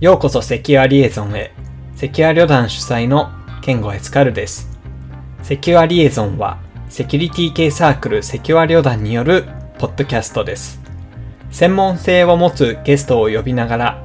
[0.00, 1.52] ようこそセキュアリエゾンへ。
[1.94, 3.28] セキュア旅団主催の
[3.60, 4.78] ケンゴエスカルです。
[5.42, 6.58] セキュアリエゾンは、
[6.88, 9.44] セキュリティ系サークルセキュア旅団による
[9.78, 10.80] ポッドキャストです。
[11.50, 14.02] 専門性を持つゲストを呼びながら、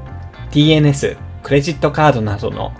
[0.51, 2.73] DNS、クレジットカードなどの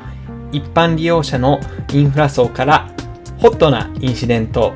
[0.51, 1.61] 一般利用者の
[1.93, 2.91] インフラ層から
[3.37, 4.73] ホットなインシデント、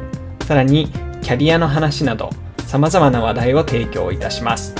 [0.47, 0.87] さらに
[1.21, 2.29] キャリアの話など
[2.65, 4.73] 様々な話題を提供いたします。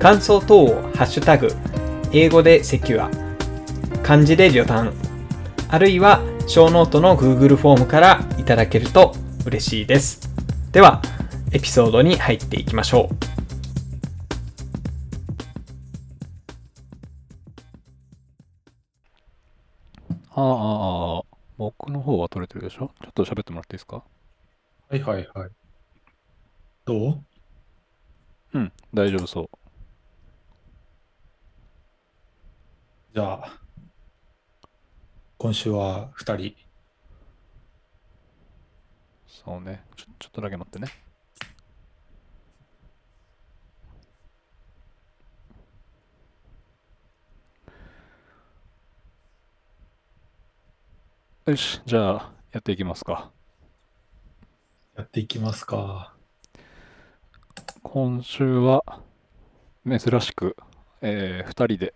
[0.00, 1.54] 感想等をハッシュタグ、
[2.18, 3.10] 英語で Secure、
[4.02, 4.94] 漢字で旅団、
[5.68, 10.26] あるいはショーノートの Google フォームからいただけると嬉しいです。
[10.72, 11.02] では、
[11.52, 13.16] エピソードに入っていきましょう。
[20.30, 21.22] ああああ、
[21.58, 22.92] 僕の方は取れてるでしょ？
[23.02, 24.02] ちょっと喋ってもらっていいですか？
[24.88, 25.50] はいはいはい。
[26.86, 27.20] どう？
[28.54, 29.65] うん、大丈夫そう。
[33.16, 33.60] じゃあ、
[35.38, 36.54] 今週は2人。
[39.26, 39.82] そうね。
[39.96, 40.88] ちょちょっとだけ待ってね。
[51.46, 53.32] よし、じゃあ、やっていきますか。
[54.94, 56.14] やっていきますか。
[57.82, 58.84] 今週は、
[59.86, 60.54] 珍しく、
[61.00, 61.94] えー、2人で、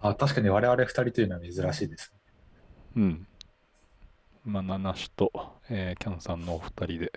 [0.00, 2.12] あ、確かに我々2人というのは珍しいです。
[2.96, 3.26] うん。
[4.44, 5.30] まあ、ナナシと、
[5.68, 7.12] えーキャンさんのお二人で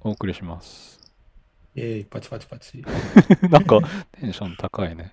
[0.00, 0.98] お送りします。
[1.74, 2.82] イェーイ、パチパチパチ。
[3.48, 3.80] なんか
[4.12, 5.12] テンション高いね。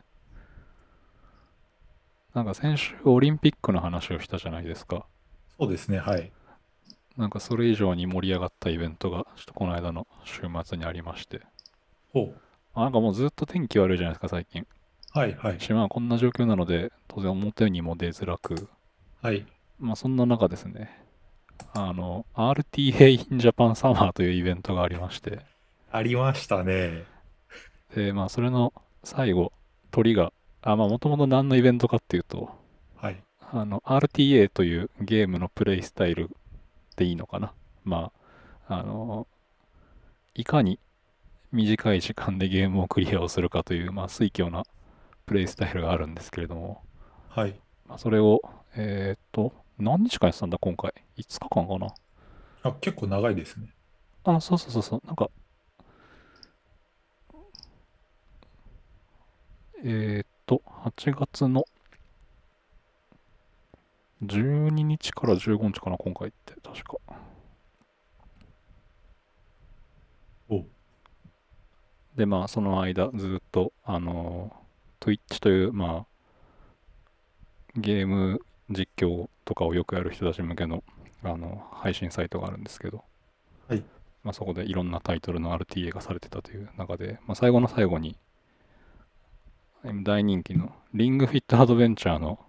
[2.34, 5.06] なんか先週オリンピックの話をしたじゃないですか。
[5.60, 6.32] そうですね、はい。
[7.16, 11.42] なんかそれ以上に盛り上がったイベントがちょっとこの間の週末にありまして。
[12.14, 12.42] ほう。
[12.74, 14.68] あなんかもうずっと天気悪いじゃないですか最近。
[15.18, 15.60] はいはい。
[15.60, 18.70] しまあこんな状況なので当然表にも出づらく。
[19.20, 19.48] はい。
[19.80, 20.96] まあそんな中ですね。
[21.74, 25.40] あの RTA in Japan Summer というイベントがありまして。
[25.92, 27.06] ありましたね。
[27.96, 28.74] でまあそれの
[29.04, 29.52] 最後
[29.90, 32.52] 鳥があまあもともと何のイベントかっていうと
[32.98, 33.20] はい。
[33.52, 36.30] あの RTA というゲームのプレイスタイル
[36.96, 38.12] でいいのかなま
[38.68, 39.26] ああの
[40.36, 40.80] いかに
[41.52, 44.64] 短い時間でゲームをクリアをするかという、まあ、推挙な
[45.28, 46.82] プレイスタイルがあるんですけれども、
[47.30, 47.60] はい。
[47.86, 48.42] まあ、それを
[48.76, 51.94] えーっと何日間やってたんだ今回？5日間かな？
[52.64, 53.68] あ、結構長いですね。
[54.24, 55.02] あそうそうそうそう。
[55.06, 55.30] なんか
[59.84, 61.66] えーっと8月の
[64.24, 66.54] 12日から15日かな今回って。
[66.64, 66.98] 確か。
[70.50, 70.64] お。
[72.16, 74.52] でまあその間ずっとあの
[75.00, 76.06] Twitch というまあ
[77.76, 80.84] ゲーム実況とかをよくやる人たち向けの
[81.24, 83.04] あの配信サイトがあるんですけど、
[83.68, 83.84] はい
[84.24, 88.18] まあ、そこでいろんなタイトルの RTA がされてたという中で、まあ、最後の最後に
[89.84, 92.40] 今大人気のリングフィットアドベンチャーの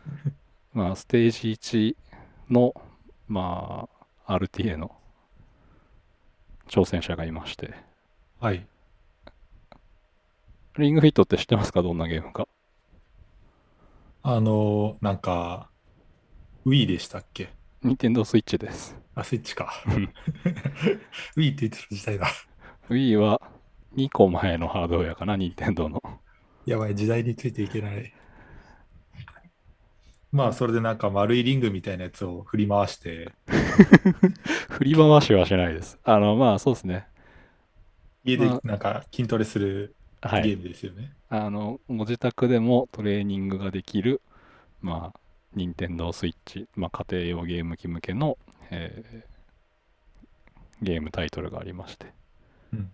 [0.72, 1.96] まあステージ
[2.50, 2.74] 1の
[3.26, 3.88] ま
[4.26, 4.94] あ RTA の
[6.68, 7.74] 挑戦者がいまして
[8.40, 8.66] はい。
[10.78, 11.82] リングフィットって知ってますか？
[11.82, 12.46] どんなゲームか。
[14.22, 15.70] あのー、なんか、
[16.66, 17.50] Wii でしたっけ？
[17.82, 18.96] 任天堂スイッチです。
[19.14, 20.12] あ、スイッチかうん。
[21.36, 22.26] Wii って言ってた時代だ。
[22.90, 23.40] Wii は
[23.96, 26.02] 2個前のハードウェアかな、任天堂の。
[26.66, 28.12] やばい、時代についていけない。
[30.30, 33.32] まあ、それでなんか丸いリングみたいなやつを振り回して、
[34.68, 35.98] 振り回しはしないです。
[36.04, 37.08] あの、まあそうですね。
[38.24, 40.42] 家でまなんか筋トレするはい。
[40.42, 41.12] ゲームですよね。
[41.28, 44.20] あの、ご自宅でもトレーニングができる、
[44.80, 45.20] まあ、
[45.54, 48.38] 任天堂スイッチ、まあ家庭用ゲーム機向けの、
[48.70, 49.38] えー
[50.82, 52.06] ゲームタイトルがありまして。
[52.72, 52.92] うん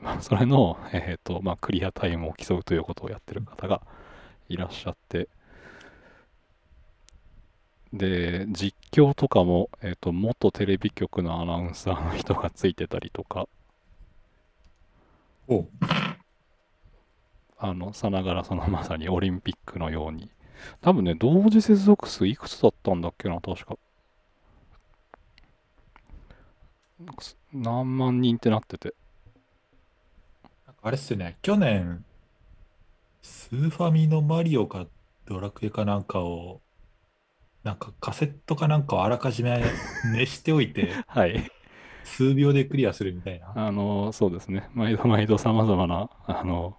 [0.00, 3.82] まあ、それの、えっ、と、まあ、クリアタイムを競うということをやってる方が
[4.48, 5.28] いらっしゃって、
[7.92, 13.46] で、実況とかも、えっ、と、元テレビ局のアナウンサーの人がついてたりとか、
[15.46, 15.66] お
[17.64, 20.28] あの、さながらそのまさにオリンピックのように。
[20.80, 23.78] 多分ね、同時接続数いくつだったんだっけな、確か。
[27.52, 28.94] 何万人ってなってて。
[30.82, 32.04] あれっすよね、去年、
[33.22, 34.88] スーファミのマリオか
[35.26, 36.60] ドラクエかなんかを、
[37.62, 39.62] なんかカセットかなんかをあらかじめ
[40.12, 41.48] 熱しておいて、 はい。
[42.02, 43.52] 数秒でクリアするみたいな。
[43.54, 44.68] あの、そうですね。
[44.74, 46.76] 毎度毎度様々な、あの、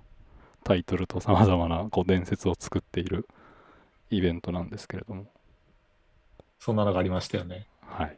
[0.63, 3.27] タイトルとさまざまなこう伝説を作っている
[4.09, 5.25] イベントなんですけれども、
[6.59, 7.67] そんなのがありましたよね。
[7.81, 8.17] はい。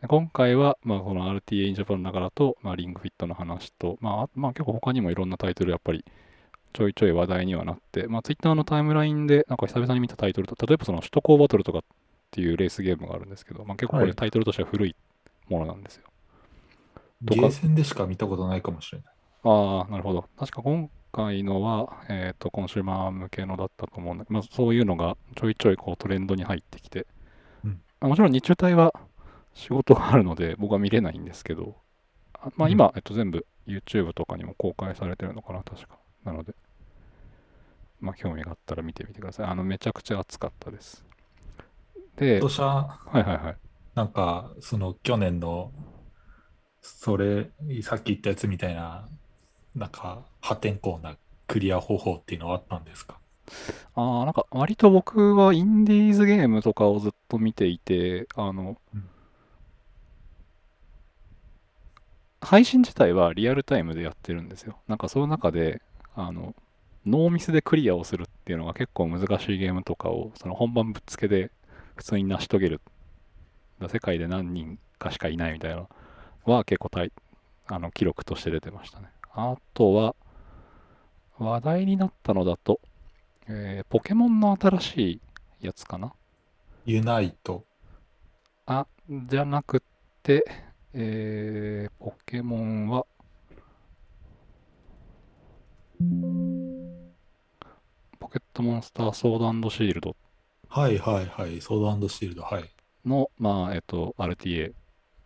[0.00, 6.04] で今回は、まあ、この RTA in Japan ながらと、まあ、リングフィットの話と、まあ、あまあ、結構他にもいろんなタイトルやっぱり
[6.74, 11.82] ちょいちょい話題にはなって、まあ、Twitter のタイムラインでなんか久々に見たタイトルと、例えばその首都高バトルとかっ
[12.30, 14.94] ていうレースゲームがあるんですけど、まあ、結構こはいれタイトルとしては古い
[15.48, 16.02] ものなんですよ。
[17.26, 19.06] とかゲーセンでしか見たことないかもしれない。
[19.44, 20.26] ああ、なるほど。
[20.38, 27.06] 確か今回のは、えっ、と、コンシューマー向けのだったと思うんだけど、まあ、そういうのがちょいちょいこうトレンドに入ってきて、
[27.64, 27.70] うん
[28.00, 28.92] まあもちろん日中帯は
[29.54, 31.76] 仕事があるので僕は見れないんですけど、
[32.34, 35.98] あまあ、今、えっと、全部 YouTube とかにも公開されてるのかな、確か。
[36.24, 36.54] なので、
[38.00, 39.46] まあ、興味があったら見てみてください。
[39.46, 41.04] あの、めちゃくちゃ熱かったです。
[42.16, 43.56] で、今年は、はいはいはい。
[43.94, 45.72] なんか、その去年の、
[46.80, 47.50] それ、
[47.82, 49.08] さっき言ったやつみたいな、
[49.74, 51.16] なんか、破天荒な
[51.46, 53.18] クリア方法っていうのはあったんですか？
[53.94, 59.08] ああ、なんか割と僕はインディーズゲームとかをずっと見ていて、あの、うん
[62.46, 64.76] 配信自体はリアルタイムでやってるんですよ。
[64.86, 65.80] なんかその中で、
[66.14, 66.54] あの、
[67.06, 71.50] ノーミスでクリアをするっていうのが結構難しいゲームとかを、その本番ぶっつけで
[71.96, 72.82] 普通に成し遂げる。
[73.88, 75.88] 世界で何人かしかいないみたいなの
[76.44, 77.12] は結構たい
[77.66, 79.08] あの記録として出てましたね。
[79.34, 80.16] あとは、
[81.38, 82.80] 話題になったのだと、
[83.48, 85.20] えーポケモンの新し
[85.60, 86.12] いやつかな？
[86.86, 87.64] ユナイト。
[88.66, 89.82] あ、じゃなく
[90.22, 90.44] て、
[90.92, 93.06] えーポケモンは、
[98.20, 100.16] ポケットモンスターソードシールド
[100.68, 101.60] はいはいはい。
[101.60, 102.42] ソードシールド。
[102.42, 102.70] はい。
[103.04, 104.72] の、まあ、えっと、RTA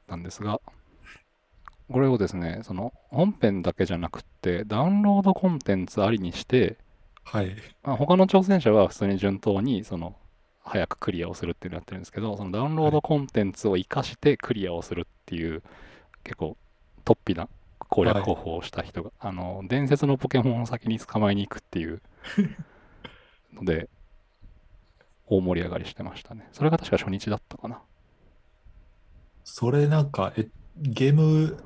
[0.08, 0.60] なんですが、
[1.90, 6.76] これをですね、その本編だけじゃなくって、ダウンロードコンテンツありにして、
[7.24, 7.54] はい。
[7.82, 10.16] まあ、他の挑戦者は普通に順当にその
[10.62, 15.62] 早くクリアをするっていうのをやってるんですけどそのダウンロードコンテンツを生かしてクリアをするっていう
[16.24, 16.56] 結構
[17.04, 17.48] 突飛な
[17.88, 22.02] 攻略方法をした人が、あの伝説のポケモンを先に捕まえに行くっていう
[23.54, 23.88] ので
[25.26, 26.48] 大盛り上がりしてましたね。
[26.52, 27.80] それが確か初日だったかな。
[29.44, 31.56] それなんか、え、ゲーム、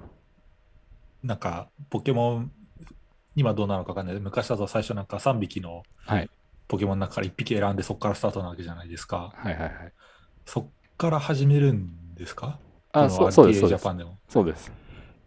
[1.22, 2.52] なんか、ポケモン、
[3.36, 4.20] 今どうなのかわかんない。
[4.20, 6.28] 昔だと最初なんか3匹のはい。
[6.68, 9.32] ポケモンの中から1匹選んでそこからスタートなわけじゃないですか。
[9.36, 9.72] はいはいはい。
[10.46, 10.66] そっ
[10.96, 12.58] から始めるんですか？
[12.92, 13.80] あそのそうそうです RTA そうです。
[13.80, 14.18] ジャパンでも。
[14.28, 14.72] そうです。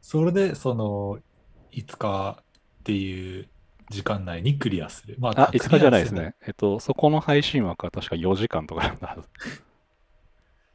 [0.01, 1.19] それで、その、
[1.71, 3.47] 5日っていう
[3.89, 5.17] 時間内にクリアする。
[5.19, 6.35] まあ5日じゃないですね。
[6.47, 9.27] えっとそこの配信枠は確か4時間とかだったはず。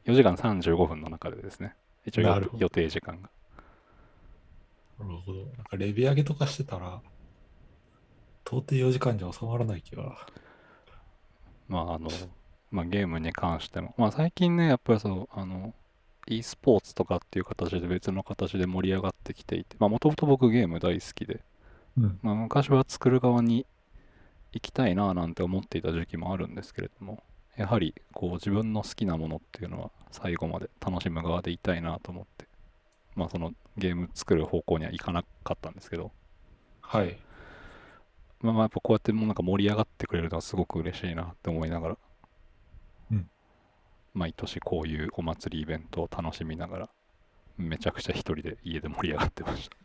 [0.05, 1.75] 4時間35分の中でですね。
[2.05, 3.29] 一応予定時間が
[5.03, 5.45] なるほど。
[5.45, 7.01] なんかレビ上げとかしてたら、
[8.45, 10.27] 到底4時間じゃ収まらない気が。
[11.67, 12.09] まああの、
[12.69, 15.73] まあ、ゲームに関しても、まあ、最近ねやっぱりそうあの
[16.27, 21.41] e スポーツとかっていう形で別の形で盛り上がってきていてまあもともと僕ゲーム大好きで、
[21.97, 22.19] うん。
[22.21, 23.65] まあ、昔は作る側に
[24.53, 27.23] 行きたいななんて思っていた時期もあるんですけれども
[27.55, 32.47] やはりこう自分の好きなものっていうのは最後まで楽しむ側でいたいなと思って
[33.15, 36.11] まあそのゲーム作る方向にはいかなかったんですけど
[36.81, 37.17] はい。
[38.41, 41.97] まあまあやっぱこうやってもうなんか盛り上がってくれるのはすごく嬉しいなって思いながら、
[43.11, 43.29] うん
[44.13, 46.89] 毎年こういうお祭りイベントを楽しみながら、
[47.57, 49.77] めちゃくちゃ一人で家で盛り上がってました。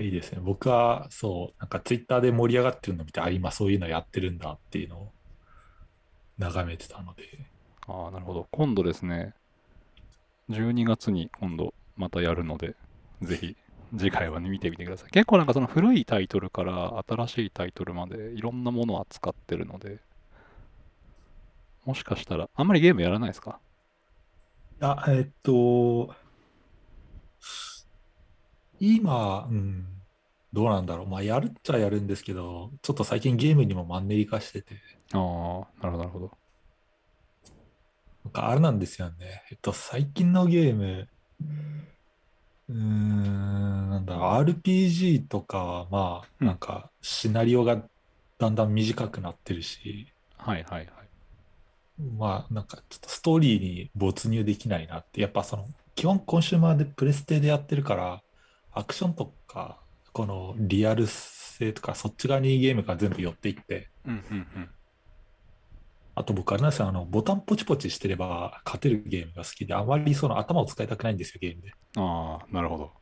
[0.00, 0.40] いいですね。
[0.40, 5.12] 僕は、そう、なんかツイッターで盛り上がってるのを見て、あ、今そういうのやってるんだっていうのを
[6.38, 7.22] 眺めてたので。
[7.88, 8.46] ああ、なるほど。
[8.52, 9.34] 今度ですね、
[10.48, 12.76] 12月に今度またやるので、
[13.22, 13.56] ぜひ
[13.96, 15.10] 次回は、ね、見てみてください。
[15.10, 20.00] 結構なんかその古いタイトルから新しいタイトルまでいろんなものを扱ってるので、
[21.84, 23.60] もしかしたら、あんまりゲームやらないですか？
[24.80, 26.14] あ、えっと、
[28.78, 29.86] 今、うん、
[30.52, 31.06] どうなんだろう。
[31.06, 34.74] まあ、やるっちゃやるんですけど、ちょっと最近ゲームにもマンネリ化してて、
[35.12, 35.20] ああ、
[35.82, 36.30] なるほど、なるほど。
[38.26, 39.44] なんかあれなんですよね。
[39.52, 41.08] えっと、最近のゲーム、
[42.68, 47.88] うーん、なんだろう、RPG とかは、まあ、うんなんか、シナリオが
[48.38, 51.10] だんだん短くなってるし、はいはいはい。
[52.18, 58.22] まあ、なんか、ちょっとストーリーに没入できないなって、やっぱその、基本コンシューマーでプレステでやってるから、
[58.72, 59.80] アクションとか、
[60.12, 64.75] このリアル性とか、そっち側にゲームが全部寄っていって、うんうんうん。
[66.16, 71.76] あと僕あれなんですよ、あの、ボタンポチポチしてれば勝てるゲームが好きで、あまりその頭を使いたくないんですよ、ゲームで。
[71.98, 72.92] ああ、なるほど。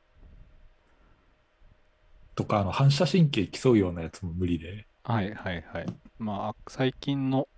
[2.35, 5.87] とか、あの反射神経競うようなやつも無理で、はいはいはい。
[6.19, 7.49] まあ、最近の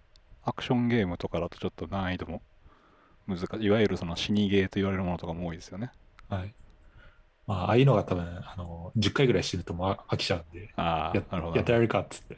[0.42, 2.42] アクションゲームとかだとちょっと難易度も
[3.26, 3.64] 難しい。
[3.64, 5.90] いわゆるその死にゲーと言われるものとかも多いですよね。
[6.28, 6.54] はい。
[7.46, 11.72] まあ、ああいうのが多分、あの、10回ぐらい死ぬともう飽きちゃうんで、ああや、なるほどやって。
[11.72, 12.36] られるかっつって。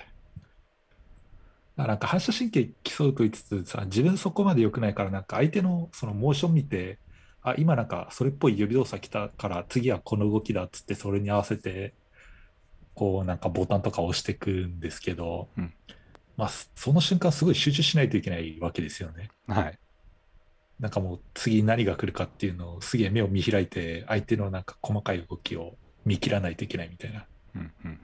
[1.86, 6.98] なんか反射神経競うと言いつつさ、自分そこまで良くないから、なんか相手のそのモーション見て、
[7.42, 11.94] あ、今なんかそれっぽい指動作来たから、次はこの動きだっつって、それに合わせて、
[12.94, 15.72] こうなんかボタンとか押していくんですけど、うん
[16.36, 19.28] まあ、その瞬間すごい集中しないといけないわけですよね。
[19.46, 19.78] はい。
[20.78, 27.26] なんかもう次何が来るかっていうのをすげえ目を見開いて、相手のなんか細かい動きを見切らないといけないみたいな。
[27.54, 27.98] うんうん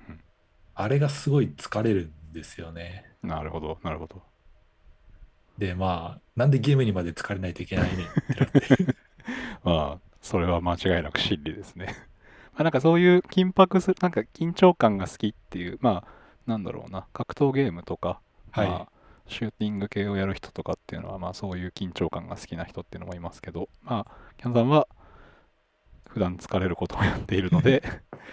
[0.76, 3.04] あれがすごい疲れるんですよね。
[3.24, 3.28] うん。
[3.30, 4.22] なるほど、なるほど。
[5.58, 8.96] で、まあ、なんでゲームにまで疲れないといけないねってなって。
[9.62, 11.86] まあ、それは間違いなく真理ですね。
[12.54, 18.88] まあなんかそういう緊迫する、なんか緊張感が好きっていう、まあ、なんだろうな、格闘ゲームとか、はいまあ、
[19.26, 24.86] シューティング系をやる人とかっていうのは、まあそういう緊張感が好きな人っていうのもいますけど、まあ、キャンさんは
[26.08, 27.82] 普段疲れることをやっているので、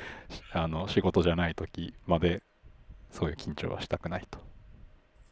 [0.53, 2.43] あの仕事じゃない時まで
[3.09, 4.39] そういう緊張はしたくないと。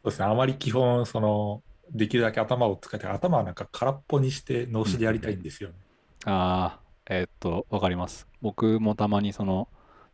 [0.02, 5.76] そうですね、あまり基本、その、できるだけ頭を使って、頭はなんか空っぽにして脳死でやりたいんですよね。
[6.24, 8.26] ああ、えーっと、わかります。
[8.40, 9.68] 僕もたまにその、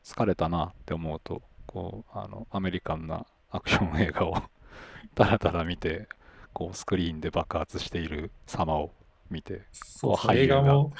[0.05, 4.35] 疲れたなって思うと、こう、あの、アメリカンなアクション映画を
[5.14, 6.09] ただただ見て、
[6.52, 8.93] こう、スクリーンで爆発している様を
[9.31, 10.93] 見て、そう映画も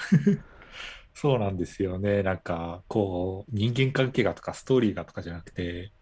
[1.14, 2.23] そうなんですよね。
[2.23, 5.93] なんか、こう、人間関係がとかストーリーがとかじゃなくて、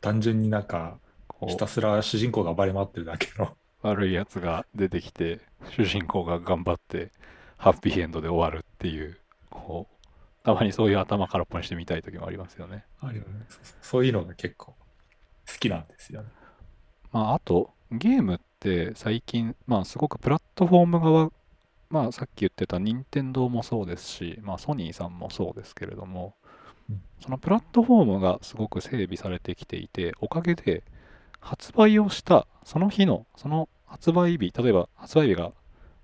[0.00, 1.00] 単純になんか、
[1.48, 3.56] ひた、すら主人公が暴れ回ってるだけの。
[3.82, 7.10] 悪いやつが出てきて、主人公が頑張って、
[7.56, 9.18] ハッピーエンドで終わるっていう、
[9.48, 12.84] こう、たまにそういう頭空っぽにしてみたい時もありますよね。
[13.00, 13.28] あるよね
[13.82, 16.28] そういうのが結構好きなんですよね。
[17.12, 21.32] まあ、あと、ゲームって最近、まあ、すごくプラットフォーム側、
[21.90, 26.34] まあ、さっき言ってた任天堂もそうですし、まあ、ソニーさんもそうですけれども
[26.90, 30.82] うん、そのプラットフォームがすごく整備されてきていて、おかげで
[31.40, 35.52] 発売をしたその日の、その発売日、例えば発売日が、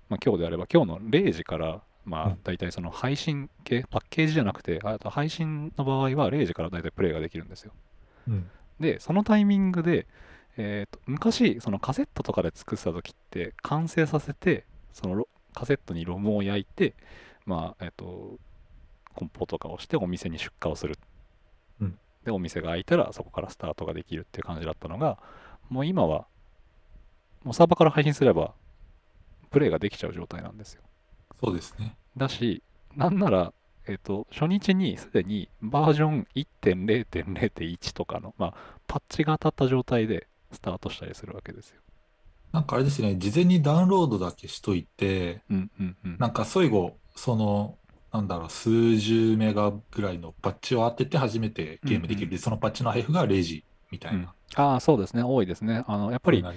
[0.09, 7.73] まあ、今日であれば、今日の0時から、まあうん、大体その配信系、パッケージじゃなくて、あと配信の場合は0時から大体プレイができるんですよ。
[8.27, 8.49] うん。
[8.79, 10.07] でそのタイミングで、
[10.57, 16.95] えーと昔そのカセットとかで作ってた時って完成させてそのロカセットにロムを焼いて
[17.45, 18.37] まあえっ、と
[19.15, 21.06] 梱包とかをしてお店に出荷をする、うん
[22.27, 25.17] でお店が開いたらそこからスタートができるっていう感じだったのが
[25.69, 26.27] もう今は
[27.43, 28.53] もうサーバーから配信すれば
[29.49, 30.81] プレイができちゃう状態なんですよ
[31.43, 31.95] そうですね。
[32.15, 32.61] だし
[32.95, 33.53] なんなら
[33.87, 38.53] えっ、と初日にすでにバージョン1.0.0.1とかのまあ
[38.87, 41.79] パッチが当たった状態でスタートしたりするわけですよ。
[42.51, 46.17] なんかあれですね、事前にダウンロードだけしといて、うんうんうん。
[46.17, 47.77] なんか最後、その、
[48.11, 52.21] なんだろう、数十メガぐらいのパッチを当てて初めてゲームできる。
[52.21, 54.33] うんうんで、そのパッチの配布が0時みたいうんな。
[54.55, 55.23] ああ、そうですね。
[55.23, 55.83] 多いですね。
[55.87, 56.49] あの、やっぱりね。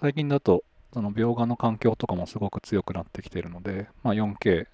[0.00, 4.66] 最近だと、その描画の環境とかもすごく強くなってきているので、まあ、4K、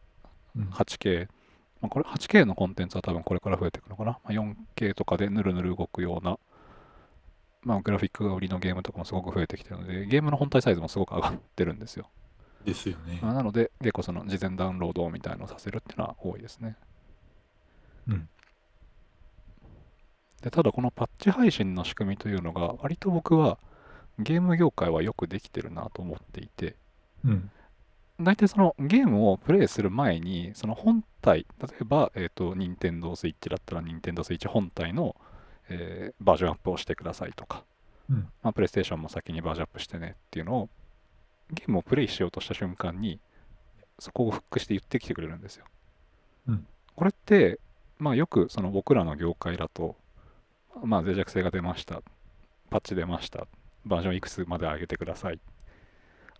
[0.57, 1.28] うん 8K、
[1.81, 4.19] まあ、これ 8K のコンテンツは多分これから増えていくのかな。
[4.25, 6.38] まあ、4K とかでぬるぬる動くような、
[7.62, 12.09] まあ、グラフィックが売りのゲームとかもすごく増えてきてるので、ゲームの本体サイズもすごく上がってるんですよ。
[12.66, 13.20] ですよね。
[13.23, 16.76] まあなので、結構その事前ダウンロードみたいなのをさせるっていうのは多いですね。
[18.08, 18.28] うん。
[20.42, 23.58] でただこのパッチ配信の仕組みというのが割と僕は
[24.18, 26.76] ゲーム業界はよくできてるなと思っていて
[27.25, 27.50] うん。
[28.20, 35.16] 大体そのゲームをプレイする前にその本体例えば、えー、と Nintendo Switch だったら Nintendo Switch 本体の、
[35.68, 37.64] えーバージョンアップをしてくださいとか、
[38.08, 38.28] うん。
[38.42, 40.68] まあ、プレイステーションも先にバージョンアップしてねっていうのを
[41.53, 43.21] ゲームをプレイしようとした瞬間に
[43.99, 45.65] そこをフックして言ってきてくれるんですよ。
[46.49, 47.61] うんこれって、
[47.99, 49.97] まあ、よくその僕らの業界だと、
[50.83, 52.00] まあ、脆弱性が出ました
[52.71, 53.47] パッチ出ました
[53.85, 55.38] バージョンいくつまで上げてください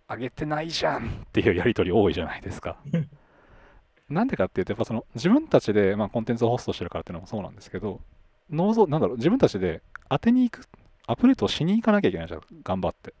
[0.09, 2.77] 上げてないじゃんっていうやり取り多いじゃないですか。
[4.09, 8.01] なんでかっていうとやっぱその自分たちで、まあ、コンテンツをホストしてるからっていうのもそうなんですけど
[8.49, 10.65] 脳像なんだろう自分たちで当てに行く
[11.07, 13.13] アップデートをしに行かなきゃいけないじゃん頑張って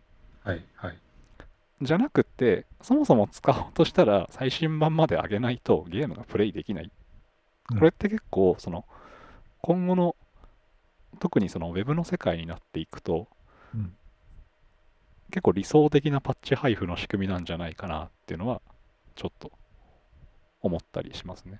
[0.43, 0.63] はい。
[0.75, 0.97] はい。
[1.81, 6.91] じゃなくってそもそも使おうとしたら最新版まで上げないとゲームがプレイできない
[7.71, 8.85] うんこれって結構その
[9.61, 10.15] 今後の
[11.19, 13.27] 特にそのウェブの世界になっていくと
[13.73, 13.93] うん。
[15.29, 18.61] 結構理想的なパッチ配布の仕組みなんじゃないかなっていうのは
[19.15, 19.51] ちょっと
[20.61, 21.59] 思ったりしますね。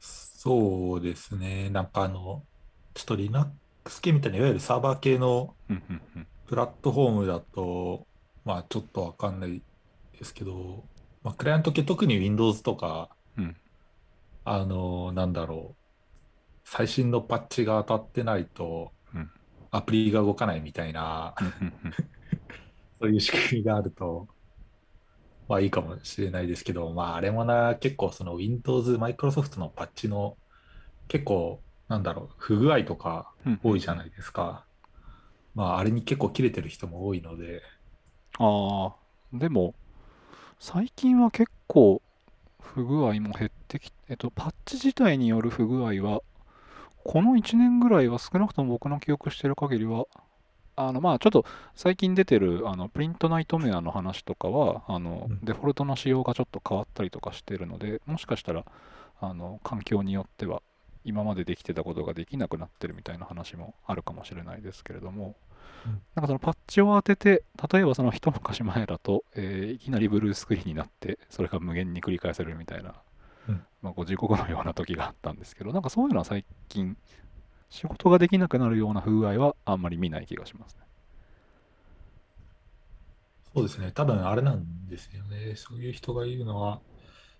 [0.00, 1.70] そうですね。
[1.70, 2.42] なんかあの、
[2.94, 5.54] ちょっと Linux 系みたいな、いわゆるサーバー系の。
[6.46, 8.06] プラットフォームだと、
[8.44, 9.62] まあちょっとわかんない
[10.18, 10.84] ですけど、
[11.22, 13.56] まあ、クライアント系、特に Windows とか、うん。
[14.44, 15.82] あの、なんだろう、
[16.64, 19.30] 最新のパッチが当たってないとうん、
[19.70, 21.34] アプリが動かないみたいな、
[23.00, 24.28] そういう仕組みがあると、
[25.48, 30.38] まあいいかもしれないですけど、まああれもな、結構その Windows、Microsoft のパッチの
[31.08, 33.60] 結構、なんだろう、不具合とかうん。
[33.62, 34.66] 多いじゃないですか。
[35.54, 37.62] まああれに結構切れてる人も多いので、
[38.42, 39.74] ああ、でも、
[40.58, 42.00] 最近は結構
[42.58, 46.22] 不具合も減ってきえっと、パッチ自体による不具合は、
[47.04, 50.06] この1年ぐらいは少なくとも僕の記憶してる限りは、
[50.76, 51.44] あのまあちょっと
[51.74, 55.40] 最近出てるあのプリントナイトメアの話とかはあのうん。
[55.44, 58.64] デフォルトの仕様がちょっと変わったりとかしてるのでもしかしたら
[59.20, 60.62] あの環境によっては
[61.04, 65.34] 今までできてたことができなくなってるみたいな話もあるかもしれないですけれども、うん
[66.14, 72.94] なんかそのパッチを当てて例えばその一昔前だと、えーいきなりブルースクリーンになってそれが無限に繰り返されるみたいな、
[73.48, 73.66] うん。
[73.82, 76.96] まあ、こう地獄のような時があったんですけどなんかそういうのは最近
[77.70, 80.82] 仕事ができなくなるような不具合はあんまり見ない気がしますね。
[83.54, 85.56] そうですね、多分あれなんですよね。
[85.56, 86.82] そういう人が言うのは、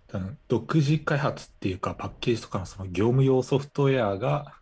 [0.07, 4.61] 多分独自開発っていうか、パッケージとかのその業務用ソフトウェアが、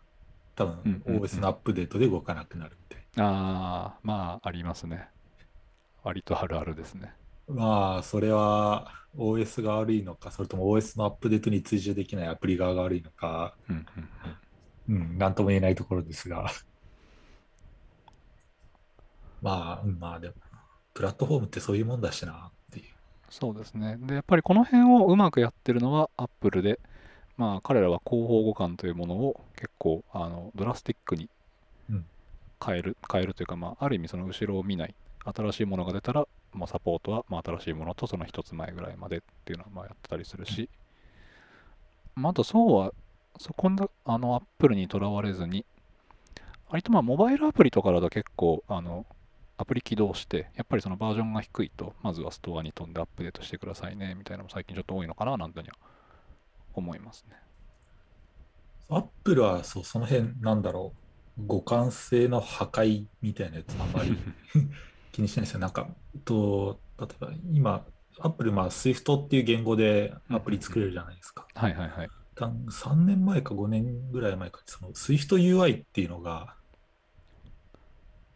[0.56, 1.22] 多分うんうんうん。
[1.22, 5.08] OS のアップデートで動かなくなるみたいああ、まあ、ありますね。
[6.02, 7.12] 割とあるあるですね。
[7.48, 7.54] な。
[7.54, 14.08] まあ、それは OS が悪いのか、それとも OS のアップデートに追従できないアプリ側が悪いのか、うんうん
[14.88, 16.50] うんうん、なんとも言えないところですが。
[19.42, 20.34] まあ、うんまあでも、
[20.94, 22.84] プラットフォームってそういうもんだしなっていう。
[23.30, 23.96] そうですね。
[24.00, 26.78] で、やっぱりこの辺をうまくやってるのは Apple で、
[27.36, 31.30] まあ、彼らは広報互換というものを結構あのドラスティックにうん
[32.64, 34.94] 変える、変えるというか、まあ、ある意味その後ろを見ない。
[35.24, 40.68] 新しいものが出たら、まあ、サポートは、まあ、新しいものとその一つ前ぐらいまでっていうのはまあやってたりするし、
[42.14, 42.92] まあ、あとそうは、
[43.38, 45.64] そこんな、あの、Apple にとらわれずに、
[46.68, 49.06] 割とまあ、モバイルアプリとかだと結構、あの、
[49.56, 55.74] アプリ起動して、やっぱりそのバージョンが低いと、まずはストアに飛んでアップデートしてくださいね、みたいなのも最近ちょっと多いのかな、なんてには
[56.74, 57.36] 思いますね。
[58.88, 61.09] アップルはそうその辺なんだろう
[61.48, 64.16] 互換性の破壊みたいなやつあんまり
[65.12, 65.60] 気にしないですよ。
[65.60, 65.88] なんか、
[66.24, 67.86] と、例えば今、
[68.20, 71.46] アップル、まあ、Swift っていう言語でアプリ作れるじゃないですか。
[71.54, 72.10] はいはいはい。
[72.34, 76.56] たん3年前か5年ぐらい前かに、その SwiftUI っていうのが、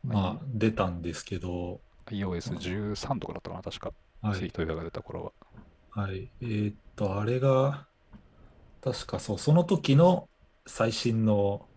[0.03, 3.93] まあ、出たんですけど、iOS13 とかだったかな、確か。
[4.21, 5.33] はいツイートが出た頃は。
[6.03, 6.31] はい。
[6.40, 7.87] えーっと、あれが、
[8.81, 10.29] 確かそう、その時の
[10.67, 11.69] 最新の、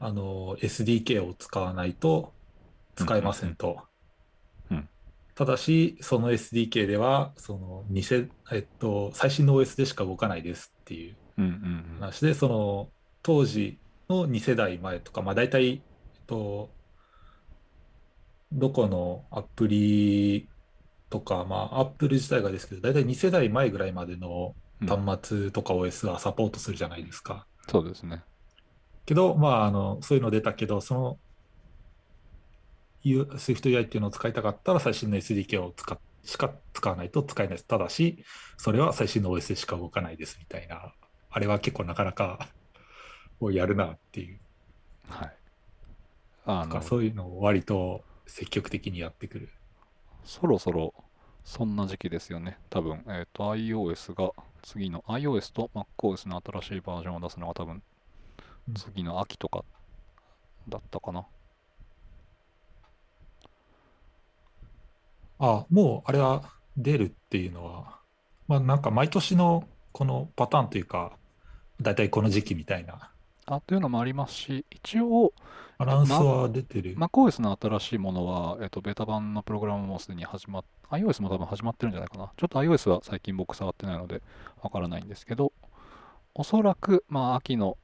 [0.00, 2.32] あの、SDK を使わないと
[2.96, 3.68] 使えませんと。
[3.68, 3.80] うんうん
[5.36, 11.50] ただし、その SDK では、その2世、えっと、最新の OS でしか動かないですっていううんうん
[11.94, 12.00] うん。
[12.00, 12.90] 話で、その
[13.22, 13.78] 当時
[14.10, 15.80] の2世代前とか、まあ大体、えっ
[16.26, 16.68] と、
[18.52, 20.46] どこのアプリ
[21.08, 27.46] とか、まあ、アップル自体がですけど、大体2世代前ぐらいまでのうん端末とか OS はサポートするじゃないですか。
[27.68, 28.22] そうですね。
[29.06, 31.18] けど、まあ、あの、そういうの出たけど、その、
[33.04, 37.66] SwiftUI っていうのを使いたかったら最新の SDK を使っしか使わないと使えないです。
[37.66, 38.24] ただし、
[38.56, 40.92] それは最新の OS でしか動かないですみたいな、
[41.30, 42.48] あれは結構なかなか
[43.40, 44.38] をやるなっていう、
[45.08, 45.36] はい。
[46.46, 49.48] あのなんか、そういうのを割と積極的にやってくる。
[50.24, 50.92] そろそろ
[51.44, 52.58] そんな時期ですよね。
[52.68, 54.32] 多分、えっ、と、iOS が
[54.62, 57.82] 次の iOS と MacOS の新しいバージョンを出すのが多分うん
[58.74, 59.64] 次の秋とか
[60.68, 61.26] だったかな。
[65.38, 66.42] あ、もうあれは
[66.76, 68.00] 出るっていうのは、
[68.46, 71.16] まあなんか毎年のこのパターンというか、
[71.80, 73.10] だいたいこの時期みたいな
[73.46, 75.32] あというのもありますし、一応、
[75.78, 76.96] アナウンスは出てる。
[76.96, 82.30] MacOS の新しいものは、えっと、ベータ版のプログラムもすでに始まっ、iOS も多分始まってるんじゃないかな。
[82.36, 84.22] ちょっと iOS は最近僕触ってないので
[84.62, 85.52] わからないんですけど、
[86.34, 87.76] おそらく、まあ、秋の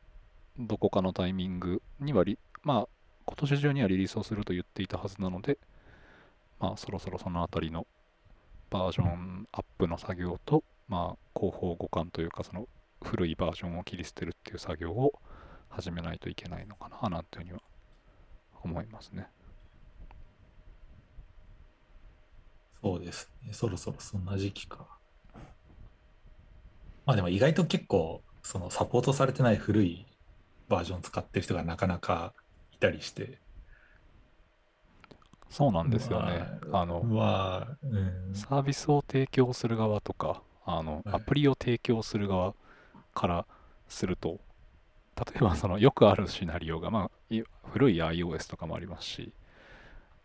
[0.59, 2.89] どこかのタイミングにはリ、まあ、
[3.27, 5.59] 今年中にはリリースをすると言っていたはずなので、
[6.59, 7.87] まあ、そろそろそのあたりの
[8.71, 12.67] バージョンアップの作業と、まあ、広報互換というか、その
[13.03, 15.13] 古いバージョンを切り捨てるっていう作業を
[15.69, 17.61] 始めないといけないのかな、なんていうふうには
[18.63, 19.29] 思いますね。
[22.83, 23.53] そうですね。
[23.53, 24.87] そろそろそんな時期か。
[27.05, 30.07] まあでも意外と結構そのサポートされてない古い
[30.69, 32.33] バージョン使ってる人がなかなか
[32.73, 33.39] いたりして。
[35.49, 36.47] そうなんですよね。
[36.69, 38.35] まあの、まあ、うん。
[38.35, 42.55] サービスを提供する側とか、あの、はいアプリを提供する側
[43.15, 43.47] から
[43.89, 44.41] すると、
[45.17, 49.33] 例えばそのよくあるシナリオが、まあ、い古い iOS とかもありますし、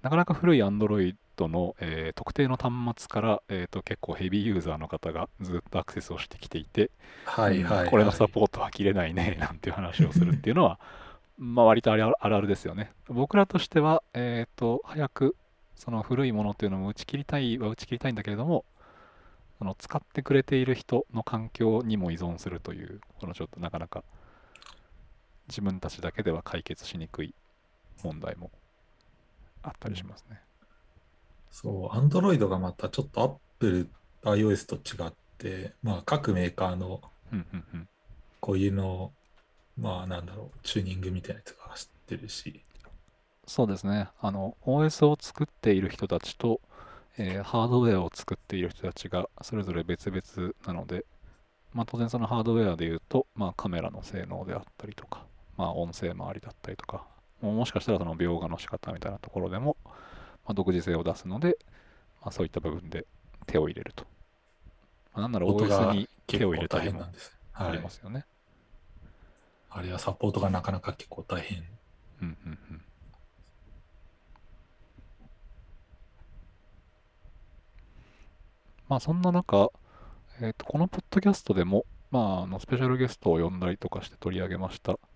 [0.01, 1.15] なかなか古い Android
[1.47, 6.91] の、えー特定の端末から、えーと結構ヘビーユーザーの方がずっとアクセスをしてきていて、
[7.25, 7.89] はいはい、はい。
[7.89, 10.79] これのサポートは切れないね なんていう話をするっていうのは、
[11.37, 12.91] まあ割とあるあるですよね。
[13.07, 15.35] 僕らとしては、えっ、と、早く
[15.75, 18.65] その古いものっていうのも打ち切りたいは打ち切りたいんだけれども、
[19.57, 24.03] その使ってくれている人の環境にも依存するという、このちょっとなかなか
[25.47, 27.33] 自分たちだけでは解決しにくい
[28.03, 28.51] 問題も
[29.63, 30.41] あったりしますね。
[31.51, 33.89] そう、Android がまたちょっと Apple、
[34.23, 37.87] iOS と違って、まあ各メーカーのうんうんうん。
[38.41, 39.13] こういうの、
[39.77, 42.65] まあなんだろう、チューニングみたいなやつが走ってるし、
[43.47, 44.07] そうですね。
[44.19, 46.61] あの、OS を作っている人たちと、
[47.17, 51.05] えーハードウェアを作っている人たちがそれぞれ別々なので、
[51.73, 55.25] まあ、当然そのハードウェアで言うと、まあ、カメラの性能であったりとか、
[55.57, 57.05] まあ、音声周りだったりとか、
[57.41, 59.91] もしかしたらその描画の仕方みたいなところでも、ま
[60.47, 61.57] あ、独自性を出すので、
[62.21, 63.05] まあ、そういった部分で
[63.47, 64.05] 手を入れると。
[65.13, 67.37] まあ、なんなら OS に手を入れたりも大変なんです。
[67.53, 67.77] あはい。
[67.77, 68.25] りますよね。
[69.69, 71.63] あれはサポートがなかなか結構大変。
[72.21, 72.81] うんうんうん。
[78.87, 79.71] まあそんな中、
[80.41, 85.10] えーとこのポッドキャストでも、まあ、あのスペシャルゲストを呼んだりとかして取り上げました、まあ、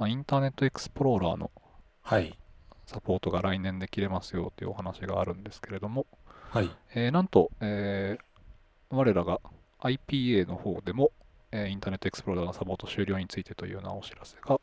[0.00, 1.50] インターネットエクスプローラーの
[2.02, 2.36] はい。
[2.86, 6.06] サポートが来年で切れますよというお話があるんですけれども、
[6.50, 6.70] はい。
[6.94, 8.26] えーなんと、えー
[8.88, 9.40] 我らが
[9.80, 11.10] IPA の方でも、
[11.50, 14.60] えーインターネットエクスプローラーのサポート終了についてというようなお知らせが、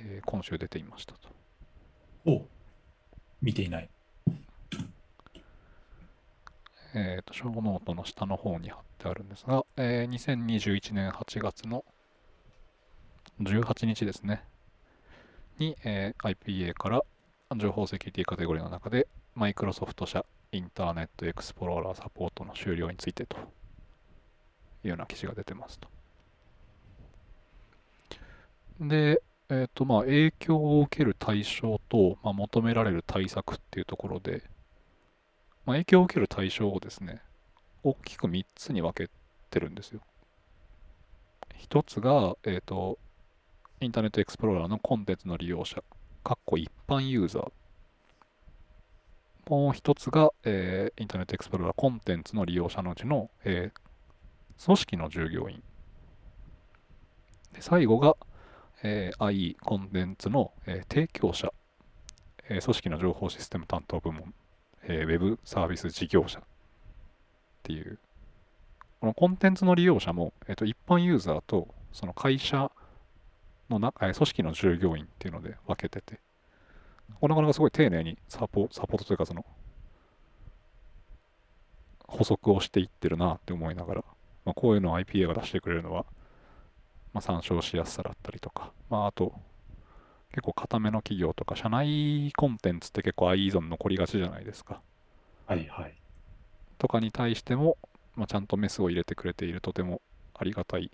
[0.00, 1.28] えー今週出ていましたと。
[2.26, 2.46] お
[3.42, 3.88] 見ていない。
[6.94, 11.84] えー、と、ショーノートの下の方に貼ってあるんですが、えー2021年8月の
[13.40, 14.44] 18日ですね、
[15.58, 17.02] に、えー IPA から
[17.56, 23.40] 情報セキュリティカテゴリーの中で、マイクロソフト社インターネットエクスプローラーサポートの終了についてとい
[24.84, 25.88] うような記事が出てますと。
[28.80, 34.42] で、えっ、と、まあ、影響を受ける対象と、まあ、求められる対策っていうところで、
[35.66, 37.20] まあ、影響を受ける対象をですね、
[37.82, 39.10] 大きく3つに分け
[39.50, 40.00] てるんですよ。
[41.56, 42.98] 一つが、えっ、と、
[43.80, 45.84] インターネットエクスプローラーのコンテンツの利用者、
[46.24, 47.52] かっこ一般ユーザー。
[49.48, 53.80] もう一つが、えーインターネットエクスプローラーコンテンツの利用者のうちの、えー
[54.64, 55.62] 組織の従業員。
[57.52, 58.16] で最後が、
[58.82, 61.52] えー IE コンテンツの、えー提供者、
[62.48, 64.34] えー組織の情報システム担当部門、
[64.82, 66.40] えーウェブサービス事業者。
[66.40, 66.42] っ
[67.62, 68.00] ていう、
[69.00, 72.72] このコンテンツの利用者も、えーと一般ユーザーとその会社
[73.70, 76.20] のな、えー組織の従業員っていうので分けてて、
[77.20, 79.44] なかなかすごい丁寧にサポサポートというかその
[82.06, 84.04] 補足をしていってるなって思いながら、
[84.44, 86.06] まあ、こういうのを IPA が出してくれるのは、
[87.12, 89.34] まあ、参照しやすさだったりとか、まあ、あと
[90.30, 94.80] 結構固めの企業とか社内コンテンツって結構 IE 依存残りがちじゃないですか。
[95.46, 95.94] はいはい。
[96.78, 97.76] とかに対しても、
[98.14, 100.00] まあ、ちゃんとメスを入れてくれているとても
[100.34, 100.90] ありがたい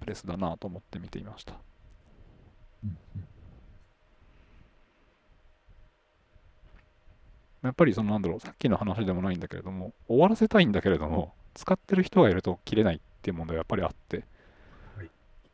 [0.00, 1.54] プレスだなと思って見ていました
[7.62, 14.24] やっぱりそのなんだろうさっきの話でもないんだけれども終わらせたいんだけれども使ってる人がいると切れないっていう問題はやっぱりあって、
[14.96, 15.10] はい。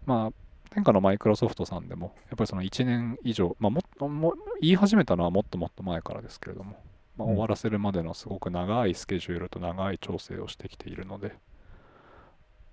[0.07, 0.33] まあ
[0.71, 6.77] 天下のマイクロソフトさんでもやっぱりその1年以上、まあ、もっとも言い始めたのはもっともっと前からですけれども、
[7.17, 7.35] まあ、うん。
[7.35, 11.35] 終わらせるまでのすごく長いスケジュールと長い調整をしてきているので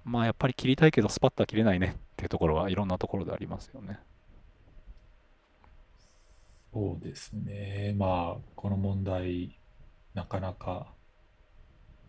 [0.03, 3.99] まあやっぱり切りたいけどスパッとは切れないねっていうところはいろんなところでありますよね。
[6.73, 7.95] そうですね。
[7.97, 9.57] まあ、この問題、
[10.13, 10.93] なかなか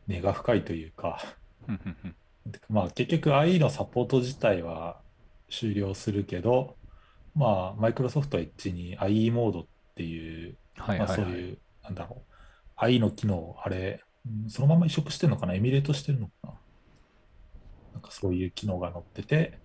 [0.07, 1.21] 根が深いというか、
[2.68, 5.01] まあ結局 IE のサポート自体は
[5.51, 6.77] 終了するけど、
[7.35, 11.09] まあマイクロソフトは一に IE モードっていう、まあ。
[11.09, 12.23] そういう、なんだろ
[12.81, 15.55] う、IE の機能、あれ、うんそのまま移植してるのかな？
[15.55, 16.61] エミュレートしてるのかな？
[17.94, 19.59] なんかそういう機能が載ってて、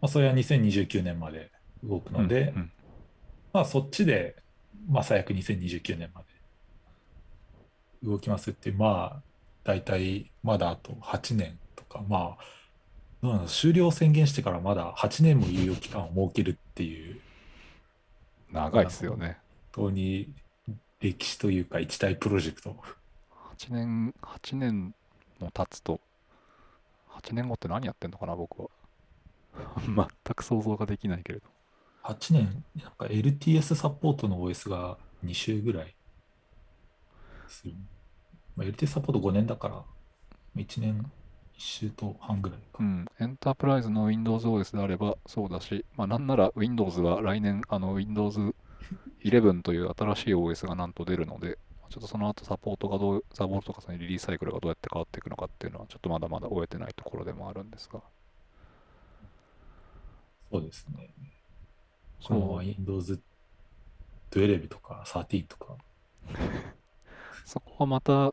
[0.00, 1.50] まあそれは2029年まで
[1.82, 2.72] 動くので、うんうん
[3.52, 4.36] まあそっちで、
[4.88, 6.26] まあ最悪2029年まで
[8.02, 9.22] 動きますってまあ
[9.64, 12.44] 大体まだあと8年とか、まあ
[13.22, 17.20] どうなの終了を宣言してからまだ8年も猶予期間を設けるっていう、
[18.52, 19.38] 長いですよね。
[19.74, 20.32] 本当に
[21.00, 22.76] 歴史というか一大プロジェクト。
[23.58, 24.94] 8年、8年
[25.38, 26.00] も経つと、
[27.10, 28.68] 8年後って何やってんのかな、僕は。
[29.84, 31.59] 全く想像ができないけれど。
[32.02, 35.94] 8年、なんか LTS サポートの OS が2週ぐらい
[37.48, 37.74] する。
[38.56, 39.84] まあ、LTS サポート5年だから、
[40.56, 41.06] 1年1
[41.58, 42.78] 週と半ぐらいか。
[42.80, 48.54] うん、エンタープライズの WindowsOS であればそうだし、まあ、なんなら Windows は来年、あの Windows
[49.22, 51.58] 11という新しい OS がなんと出るので、
[51.90, 58.00] ちょっとその後サポートがどう、サポートとかリリースサイクルがどうやって変わっていくのかっていうのは、ちょっとまだまだ終えてないところでもあるんですが、
[60.50, 61.10] そうですね。
[62.24, 63.20] この Windows
[64.30, 65.76] 12とか13とか。
[67.44, 68.32] そこはまた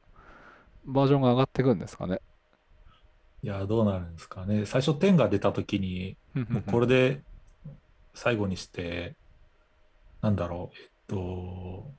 [0.86, 2.22] バージョンが上がっていくんですかね？
[3.44, 4.66] いや、どうなるんですかね。
[4.66, 6.18] 最初10が出た時に、
[6.50, 7.22] もうこれで
[8.14, 9.16] 最後にして、
[10.22, 11.92] なんだろう、えっと、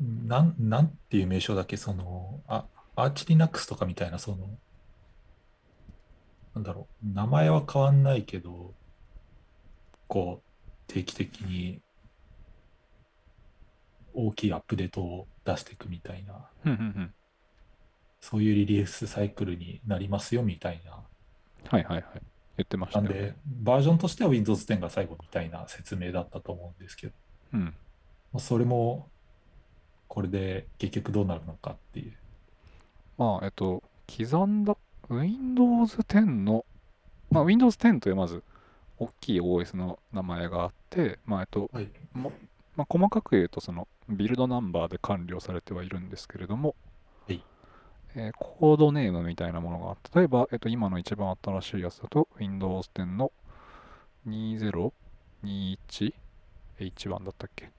[0.00, 4.58] なん、なんていう名称だっけ、その、あ、アーチリナックスとかみたいな、その、
[6.54, 8.74] なんだろう、名前は変わんないけど、
[10.14, 11.80] こう、定期的に
[14.14, 17.14] 大きいアップデートを出していくみたいな、うんうんうん
[18.20, 20.92] そういうリリースサイクルになりますよみたいな。
[21.68, 22.04] はいはいはい。
[22.56, 27.12] 言ってましたよねなんで。、バージョンとしては Windows 10が最後みたいな説明だったと思うんですけど、
[27.52, 27.64] うん。
[27.64, 27.70] ま
[28.36, 29.10] あそれも、
[30.08, 32.14] これで結局どうなるのかっていう。
[33.18, 34.74] まあ、えっと、刻んだ
[35.10, 36.64] Windows 10の、
[37.30, 38.42] まあ、Windows 10というまず
[39.04, 41.88] 大きい OS の名前があって、まあ、えっと、はい。
[42.12, 42.32] も
[42.76, 46.74] まあ、細かく言うと、そのビルドナンバーで管理をされてはいるんですけれども、
[47.26, 47.42] はい
[48.16, 53.32] えーコードネームみたいなものがあって、例えば、えっと、今の一番新しいやつだと、Windows 10の
[54.26, 57.70] 2021H1 だったっけ？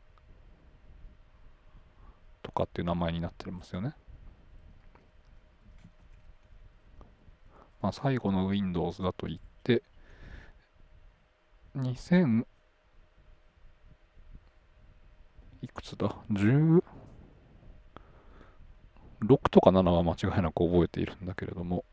[2.44, 3.94] とかっていう名前になってますよね。
[7.82, 9.45] まあ、最後の Windows だと言って、
[11.76, 12.46] 2000
[15.62, 16.82] いくつだ ?16
[19.50, 21.84] とか7は間違いなく覚えているんだけれども、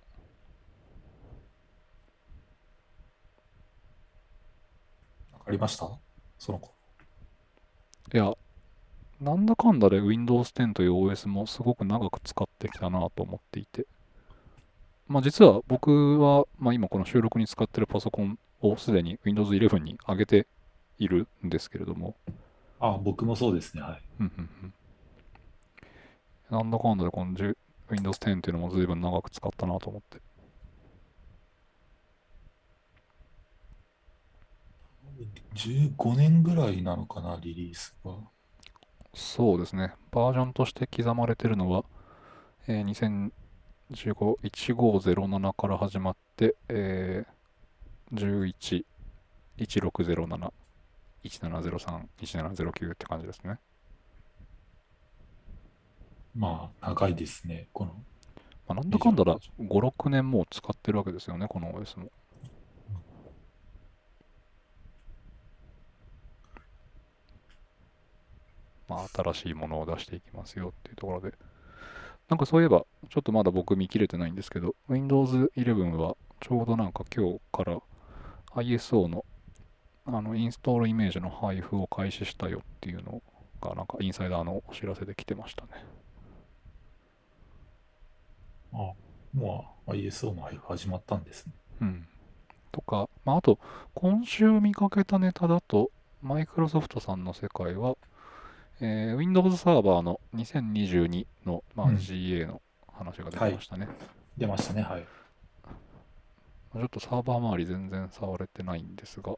[5.32, 5.88] わかりました？
[6.38, 6.72] その子。
[8.14, 8.32] いや、
[9.20, 13.86] なんだかんだで Windows 10という OS もすごく長く使ってきたなと思っていて、
[15.08, 20.46] まあ実は僕は、まあ今この収録に使ってるパソコンをすでに Windows 11に上げて
[20.98, 22.16] いるんですけれども、
[22.80, 23.82] あ、僕もそうですね。
[23.82, 24.02] はい。
[24.20, 24.74] うんうんうん
[26.50, 27.56] なんだかんだでこの10
[27.88, 30.20] Windows 10っていうのも随分長く使ったなと思って。
[35.54, 38.12] 15年ぐらいなのかな、リリースが。
[39.14, 39.94] そうですね。
[40.10, 41.84] バージョンとして刻まれてるのは、
[42.66, 43.30] えー、
[43.90, 47.32] 2015、1507から始まって、えー、
[48.12, 48.84] 11、
[49.58, 50.52] 1607、
[51.24, 53.58] 1703、1709って感じですね。
[56.34, 57.68] まあ、長いですね。
[57.72, 57.92] この、
[58.66, 62.10] まあ、なんだかんだだ5、6年もう使ってるわけですよね、この OS も。
[68.88, 71.32] まあ、新しいものを出していきますよっていうところで。
[72.28, 77.80] なんかそういえば、ちょっとまだ僕見切れてないんですけど、Windows 11はちょうどなんか今日から
[78.54, 79.24] ISO の
[80.04, 83.22] あのインストールイメージの配布を開始したよっていうの
[83.60, 85.68] が、なんかインサイダーのお知らせで来てましたね。
[88.72, 88.92] あ、
[89.32, 91.52] もう ISO の配布始まったんですね。
[91.82, 92.06] うん。
[92.72, 93.58] とか、まあ、あと、
[93.94, 97.96] 今週見かけたネタだと、マイクロソフトさんの世界は、
[98.80, 102.60] えー Windows サーバーの2022の、まあ、うん GA の
[102.92, 103.88] 話が出てましたね。
[104.36, 104.82] 出ましたね。
[104.82, 105.06] はい。
[106.74, 109.36] ちょっとサーバー周り全然触れてないんですが、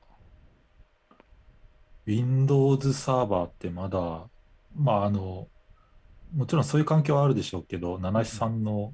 [2.07, 4.29] Windows サーバーってまだ、
[4.77, 5.49] まあ、あの、
[6.35, 8.93] もちろんそういう環境はあるでしょうけど、七七さんの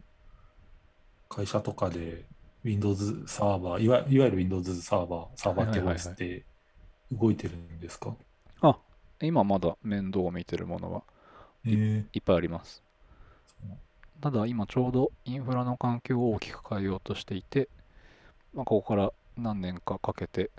[1.28, 2.24] 会社とかで
[2.64, 6.44] Windows サーバー、いわいわゆる Windows サーバー、サーバーってって
[7.12, 8.14] 動いてるんですか？
[8.62, 8.78] あ、
[9.20, 11.02] 今まだ面倒を見てるものは
[11.64, 12.06] ええ。
[12.12, 12.82] いっぱいあります。
[14.20, 17.70] ただ今ちょうどインフラの環境を大きく変えようとしていて、
[18.54, 20.50] まあ、ここから何年かかけて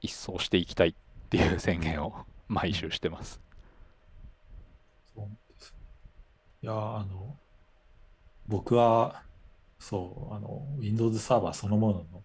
[0.00, 0.94] 一掃していきたいっ
[1.28, 2.14] ていう宣言を
[2.48, 3.40] 毎週してます。
[5.14, 5.74] そうです。
[6.62, 7.36] いや、あの、
[8.46, 9.22] 僕は
[9.78, 12.24] そう、あの、Windows サーバーそのものの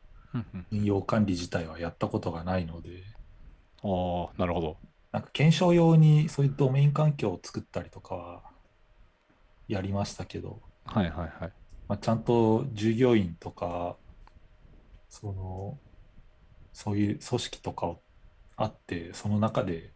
[0.72, 3.04] 運用管理自体はやったことがないので、
[3.84, 4.78] ああ、なるほど。
[5.12, 8.44] なんか検証用にそういうドメイン環境を作ったりとかは
[9.68, 11.54] やりましたけど、はいはいはい。
[11.88, 13.98] まあ、ちゃんと従業員とか、
[15.16, 15.78] その、
[16.74, 18.02] そういう組織とかを
[18.58, 19.92] あって、その中で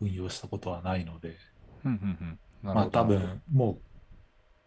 [0.00, 1.36] 運用したことはないので、
[1.84, 2.38] うんうんうん。
[2.62, 3.78] なるまあ多分もう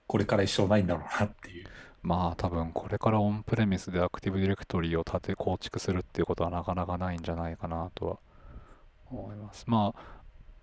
[0.07, 1.67] これから一生ないんだろうなっていう。
[2.03, 8.19] まあ多分これからオンプレミスでアクティブディレクトリを立て構築するっていうことはなかなかないんじゃないかなとは
[9.09, 9.63] 思います。
[9.67, 10.01] まあ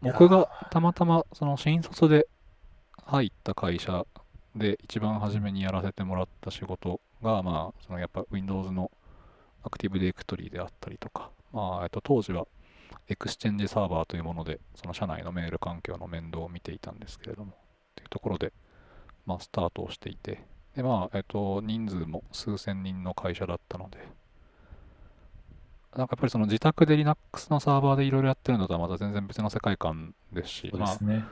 [0.02, 2.28] 僕がたまたまその新卒で
[3.04, 4.06] 入った会社
[4.54, 8.90] で一番初めにやらせてもらった仕事がまあそのやっぱ Windows の
[9.62, 12.46] Active Directory であったりとかまあえっと当時は
[13.08, 17.54] Exchange Server というものでその社内のメール環境の面倒を見ていたんですけれどもっ
[17.96, 18.52] ていうところで
[19.26, 20.44] まあスタートをしていて
[20.76, 23.98] でまあえっと人数も数千人の会社だったので
[25.96, 31.24] なんかやっぱりその自宅で Linux のサーバーでいろいろやってるのとはまた全然別の世界観ですし、すね。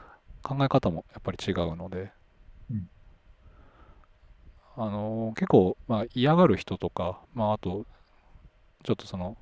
[0.43, 2.11] あ、考え方もやっぱり違うので、
[2.69, 2.89] うん
[4.75, 7.85] あのー結構、まあ、嫌がる人とか、まあ、あと
[8.83, 9.37] ちょっとその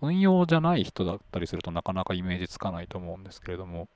[0.00, 3.88] 運用じゃない人だったりするとなかなかイメージつかないと思うんですけれども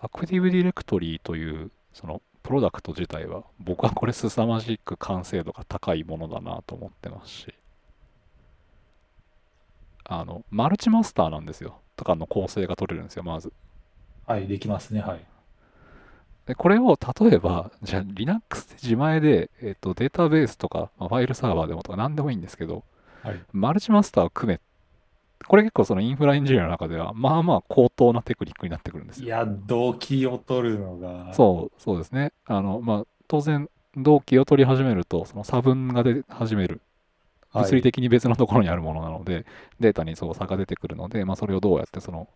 [0.00, 7.54] アクティブディレクトリというそのプロダクト自体は僕はこれ凄まじく完成度が高いものだなと思ってますし
[10.04, 13.52] あのマルチマスターなんですよとかの構成が取れるんですよまず
[14.26, 15.00] はい、できますね。
[15.00, 15.24] はい。
[16.46, 22.84] でこれを例えばじゃあ Linux で自前で、えっとデータベースとか、まあファイルサーバーでもとか何でもいいんですけど
[23.22, 23.46] はい。
[23.52, 24.60] マルチマスターを組め
[25.48, 32.32] これ結構そのインフラエンジニアの中ではまあまあ高等なテクニックになってくるんですよいや、動機を取るのが、そう、そうですね。
[32.46, 36.80] あの、まあ、当然、同期を取り始めると、その差分が出始める。
[37.52, 39.46] はい物理的に別のところにあるものなので、
[39.80, 42.28] データにそう差が出てくるので、まあ、それをどうやってその、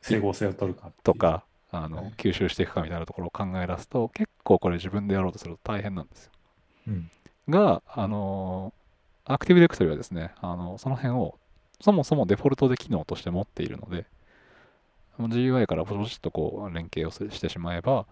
[0.00, 1.14] 整合性を取るかと。
[1.18, 6.32] か、あはのい、吸収していくかみたいなところを考え出すと、結構これ自分でやろうとすると大変なんですよ。
[6.86, 7.10] うん。
[7.48, 8.85] が、あのー
[9.28, 11.38] アクティブディレクトリはですね、あのその辺を
[11.80, 14.06] そもそもデフォルトで機能として持っているので、
[15.18, 18.06] GUI からポチッとこう連携をしてしまえば、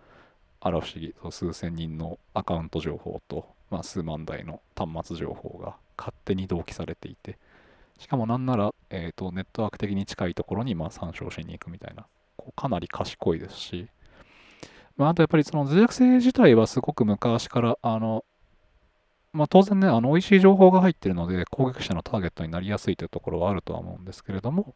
[0.61, 7.39] あら不思議、そ数千人のアカウント情報と、まあ、数万台の端末情報が勝手に同期されていて、
[7.99, 13.89] しかもなんなら、えー、とネットワーク的に近いところにまあ参照しに行くみたいな、こうかなり賢いですし、
[14.97, 18.25] まあ、あとやっぱりその脆弱性自体はすごく昔から、あの、
[19.35, 24.75] まあ、当然ね、あの、美味しい情報が入ってるので、攻撃者のターゲットになりやすいというところはあるとは思うんですけれども、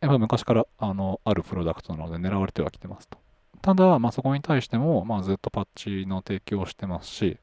[0.00, 3.16] やっぱり昔から、あの、あるプロダクトなので狙われてはきてますと。
[3.62, 7.38] ただ、まあ、そこに対しても、まあ、ずっとパッチの提供をしてますし、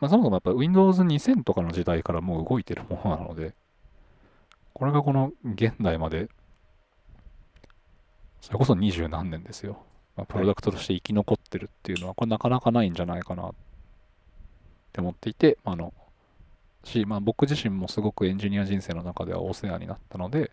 [0.00, 3.54] まあ、そもそもやっぱ Windows 2000とかの時代からもう動いてるものなので、
[4.72, 6.30] これがこの現代まで、
[8.40, 9.82] それこそ二十何年ですよ。
[10.16, 13.52] まあ、プロダクトとして生き残ってるっていうのは、これなかなかないんじゃないかな
[14.94, 15.92] って思っていて、まああの
[16.84, 20.52] し、まあ、僕自身もすごくエンジニア人生の中ではお世話になったので、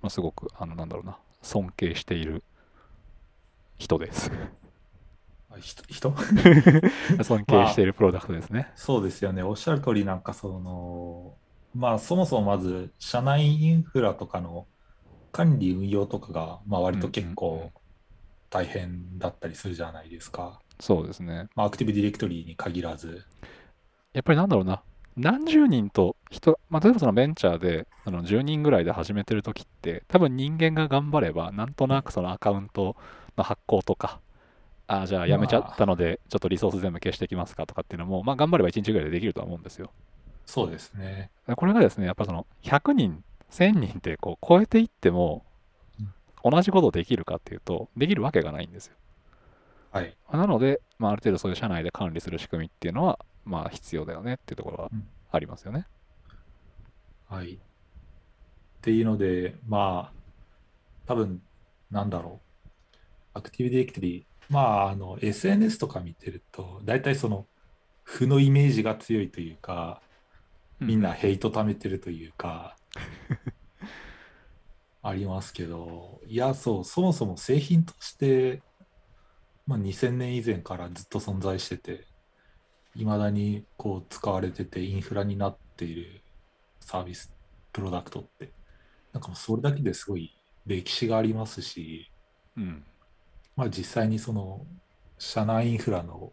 [0.00, 2.42] まあ、すごく、あの、なんだろうな、尊敬している
[3.76, 4.30] 人です。
[5.50, 6.14] あ人人？
[7.22, 8.70] 尊敬しているプロダクトですね。
[8.76, 9.42] そうですよね。
[9.42, 11.34] おっしゃる通り、なんかその、
[11.74, 14.66] まあそもそもまず、社内インフラとかの
[15.32, 17.72] 管理運用とかが、まあ割と結構
[18.48, 20.60] 大変だったりするじゃないですか。
[20.80, 21.48] そうですね。
[21.54, 23.24] まあアクティブディレクトリに限らず。
[24.12, 24.82] やっぱりなんだろうな、
[25.16, 32.96] 何十人と人、まあ、例えばそのベンチャーであの10人ぐらいで始めてる時って、多分人間が頑張れば、なんとなくそのアカウント
[33.36, 34.20] の発行とか、
[34.86, 39.90] ああ、じゃあやめちゃったので、ちょっとリソース全部消していきますかとかっていうのも、まあ頑張れば1日ぐらいでできるとは思うんですよ。
[40.46, 41.30] そうですね。
[41.56, 45.44] これがですね、やっぱその100人、1000人ってこう超えていっても、
[46.42, 48.94] 同じことできるかっていうと、できるわけがないんですよ。
[49.90, 50.16] はい。
[50.32, 55.86] なので、まあ、ある程度そういう社内で管理する仕組みっていうのは、まあ必要だよねっていうところはうんありますよね。
[57.28, 57.54] はい。
[57.54, 57.58] っ
[58.82, 60.12] ていうので、まあ、
[61.06, 61.42] 多分、
[61.90, 62.68] なんだろう。
[63.34, 67.46] アクティブディレクトリ、まあ、あの、SNS とか見てると、大体その、
[68.02, 70.02] 負のイメージが強いというか、
[70.80, 72.76] みんなヘイト貯めてるというか、
[75.02, 78.62] ありますけど、いや、そう、そもそも製品として、
[79.70, 82.04] まあ、2000年以前からずっと存在してて、
[82.96, 86.22] いまだにこう使われててインフラになっている
[86.80, 87.32] サービス、
[87.72, 88.50] プロダクトって、
[89.12, 92.10] なんかもうそれだけですごい歴史がありますし、
[92.56, 92.82] うん。
[93.54, 94.66] まあ実際にその
[95.20, 96.32] 社内インフラの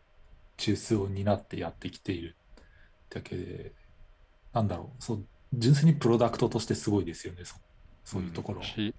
[0.57, 2.35] 中枢を担ってやってきている
[3.11, 3.71] だけで、
[4.51, 7.53] なんだろう、そう、純粋にプロダクトとしてすごいですよね、そ
[8.03, 8.61] そういうところ。
[8.61, 8.95] んし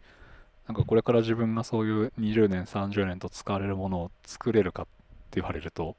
[0.69, 4.87] なんかこれから自分がそういう20年30年と使われるものを作れるかっ
[5.31, 5.97] て言われると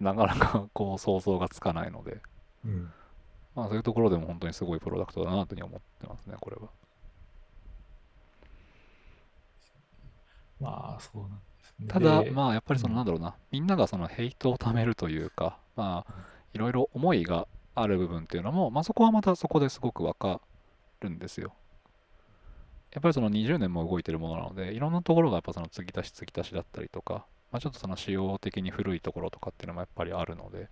[0.00, 2.20] なかなかこう想像がつかないので
[2.64, 2.92] うん。
[3.54, 6.68] まあそういうところでも本当にすごいプロダクトだなというふうに思ってますねこれは。
[10.60, 11.86] まあ、そうなんですね。
[11.88, 12.96] ただでまあやっぱりそのうん。
[12.96, 16.14] なんだろうなみんながそのヘイトを貯めるというかまあ
[16.52, 20.40] いろいろ思いがある部分っていうのもまあそこはまたそこですごくわか
[21.00, 21.54] るんですよ
[22.92, 30.68] やっぱりその20年も動いてるものなのでいろんなところがやっぱその継ぎ足し継ぎ足しだったりとか、まあ、ちょっとその仕様的に古いところとかっていうのもやっぱりあるので。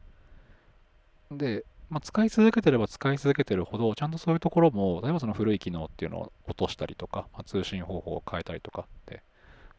[1.30, 9.22] で、まあ、使い続けてれば使い続けてるほどちゃんとそういうところも例えばその古い機能っていうのを落としたりとか、まあ、通信方法を変えたりとかって、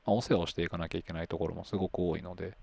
[0.05, 2.57] まあ、お世話をしていかなきゃいけないところもすごく多いので。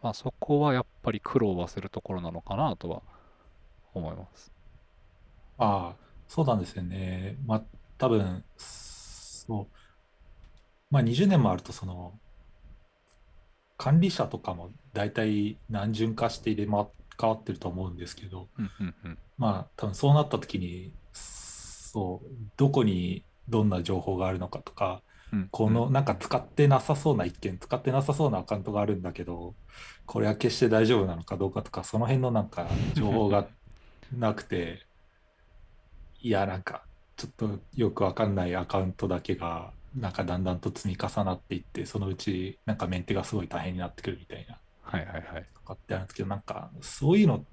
[0.00, 3.02] まあそこはやっぱり苦労はするところなのかなとは
[3.92, 4.50] 思います。
[5.58, 5.96] ああ、
[6.28, 7.36] そうなんですよね。
[7.46, 7.62] まあ、
[7.98, 9.76] 多分、そう。
[10.90, 12.18] まあ、20年もあると、その、
[13.76, 25.02] 管理者とかも大体何順化して入れ替わってると思うんですけど、うんうんうんまあ、多分そうなった時に、そう、どこにどんな情報があるのかとか、
[25.32, 29.54] うんこのなんか使ってなさそうな一件、使ってなさそうなアカウントがあるんだけど、
[30.06, 33.48] これは決して大丈夫なのかどうかとか、その辺のなんか情報が
[34.16, 34.86] なくて、
[36.24, 36.86] いや、なんか
[37.18, 45.46] ちょっとよくわかんないアカウントだけが、なんかだんだんと積み重なっていって、そのうちなんかメンテがすごい大変になってくるみたいな、はいはいはい。
[45.54, 47.44] とかってあるんですけど、なんかそういうのっ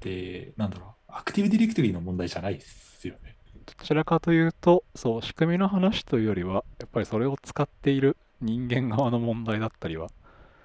[0.00, 3.36] て、なんだろう、アクティブディレクトリの問題じゃないですよね。
[3.64, 10.08] どちらかというと、そう、仕組みの話というよりは、やっぱりそれを使っている人間側の問題だったりは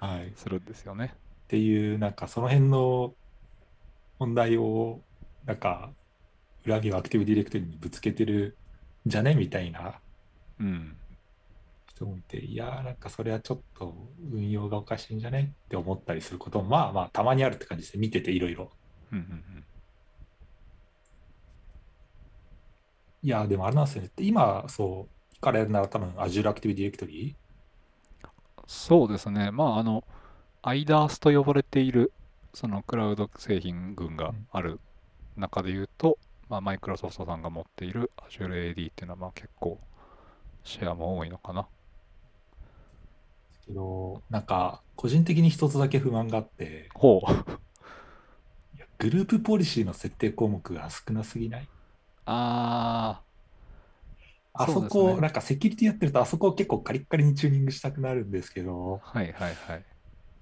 [0.00, 0.30] はい。
[0.36, 1.14] するんですよね。
[1.44, 3.14] っていう、なんかその辺の
[4.18, 5.00] 問題を、
[5.46, 5.90] なんか、
[6.66, 8.56] 裏木をアクティブディレクトリにぶつけてる
[9.06, 9.34] んじゃね？
[9.34, 10.00] みたいな
[10.60, 10.96] うん。
[11.86, 13.94] 人もいて、いやー、なんかそれはちょっと
[14.30, 15.54] 運用がおかしいんじゃね？
[15.66, 18.00] って思ったりすることも、まあまあ、たまにあるって感じですね。
[18.00, 18.70] 見てていろいろ。
[19.12, 19.64] うんうんうん。
[23.22, 24.10] いやー、でもあれなんですよね。
[24.18, 27.34] 今、そう、からやるなら多分 Azure Active Directory?
[28.66, 29.50] そうですね。
[29.50, 30.04] まあ、あの、
[30.62, 32.12] IDAS と呼ばれている、
[32.52, 34.80] そのクラウド製品群がある
[35.36, 39.80] 中で言うと、まあ、マイクロソフトさんが持っている Azure AD っていうのは、まあ結構、
[40.64, 41.68] シェアも多いのかな。
[43.66, 47.20] けど、なんか、個人的に一つだけ不満があって、ほう。
[48.98, 51.68] グループポリシーの設定項目が少なすぎない？
[52.24, 53.22] あ
[54.52, 59.86] あそそこ、ねなんかセキュリティやってると、あそこを結構カリッカリにチューニングしたくなるんですけど、ー、はいはいはい。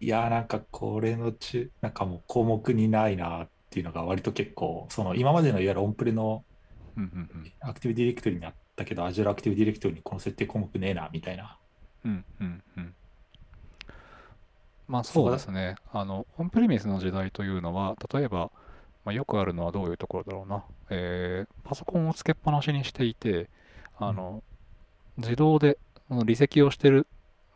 [0.00, 6.44] いやー、なんかこれのち、なんかもう項目にないなっていうのが割と結構、その今までのいわゆるオンプレの
[6.96, 11.58] うんうんアクティブディレクトリにあったけど、Azure アクティブディレクトリにこの設定項目ねえな、みたいな。
[12.04, 12.24] うん。
[12.40, 12.94] うんうんうん。
[14.86, 15.76] まあそうですね。
[15.92, 18.52] あの、オンプレミスの時代というのは、例えば、
[19.04, 20.64] まあ、よくあるのはどういうところだろうな。
[20.90, 23.48] えーパソコンをつけっぱなしにしていて、
[23.98, 24.42] あの、
[25.16, 27.06] 自動でその離席をしてる、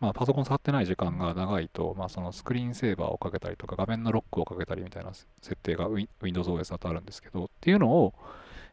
[0.01, 8.15] まあ、パソコン触ってない時間が長いと、まあ、そのスクリーンセーバーをかけたりとか、画面のロックをかけたりみたいな設定が WindowsOS だとあるんですけど、っていうのを、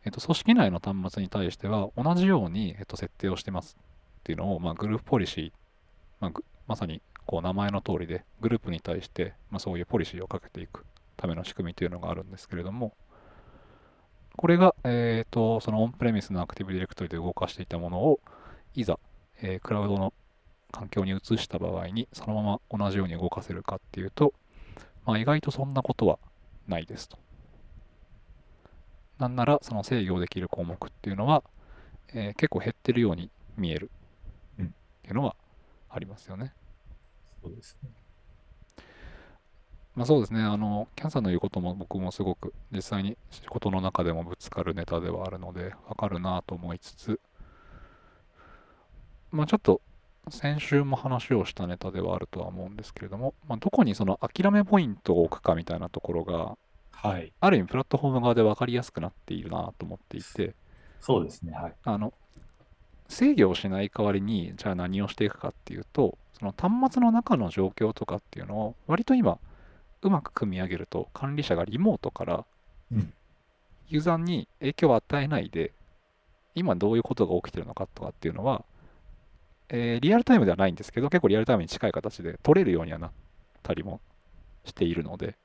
[0.03, 3.75] えっと、組織内の端末に対しては同じように、えっと、設定をしてます
[4.19, 5.51] っていうのを、まあ、グループポリシー、
[6.19, 6.31] まあ、
[6.67, 10.85] まさにこう名前の通りで、グループに対して、まあ、そういうポリシーをかけていく
[11.17, 12.93] ための仕組みというのがあるんですけれども、
[14.37, 18.19] これが、えー、とそのオンプレミスのアクティブディレクトリで動かしていたものを、
[18.75, 18.99] いざ、
[19.41, 20.13] えークラウドの
[20.75, 24.33] 環境に移した場合に、そのまま同じように動かせるかっていうと、
[25.05, 26.19] まあ、意外とそんなことは
[26.67, 27.17] ないですと。
[29.17, 31.43] なんなら、その制御できる項目っていうのは、
[32.13, 33.89] えー結構減ってるように見える
[34.59, 34.69] うんっ
[35.03, 35.35] ていうのは
[35.89, 36.53] ありますよね。
[37.41, 37.89] そうですね。
[39.95, 47.19] まあそうですね、あの、キャンさんの言うことも僕もすごく実際に仕事の中でもぶつかるネタではあるので、わかるなと思いつつ、
[49.31, 49.81] まあちょっと
[50.29, 56.57] 先週も話をしたネタではあるとは思うんですけれども、まあ、どこにその諦めポイントを置くかみたいなところが、
[56.91, 57.31] はい。
[57.39, 60.55] ある意味プラットフォーム側で分かりやすくなっているなと思っていて、
[60.99, 61.53] そうですね。
[61.53, 61.73] はい。
[61.83, 62.13] あの、
[63.07, 69.37] 制御をしない代わりに、じゃあ何をしていくかっていうと、その端末の中の状況とかっていうのを、割と今、
[70.01, 72.45] うまく組み上げると、管理者がリモートから
[72.91, 73.13] うん、
[73.87, 75.73] ユーザーに影響を与えないで、
[76.53, 78.63] 今どういうことが起きてるのかとかっていうのは、
[79.75, 83.11] えーリアルタイムではないんですけど、結構リアルタイムに近い形で取れるようにはなっ
[83.61, 83.99] たりも
[84.63, 85.35] しているので、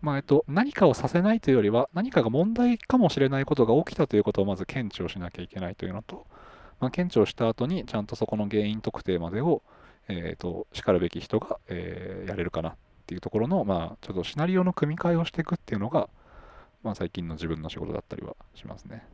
[0.00, 6.26] まあえっと、何かをさせないというよりは、何かが問題かもしれないことが起きたということをまず検知をしなきゃいけないというのと、
[6.78, 9.62] まあ、検知をした後にちゃんとそこの原因特定までを、
[10.06, 16.08] えー、としかるべき人が、えーやれるかなっていうところの、まあ、ちょっとシナリオの組み替えをしていくっていうのが、
[16.82, 19.04] まあ、最近の自分の仕事だったりはしますね。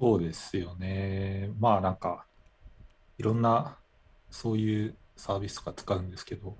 [0.00, 1.50] そうですよね。
[1.58, 2.26] まあなんか、
[3.18, 3.78] いろんな
[4.30, 6.56] そういうサービスとか使うんですけど、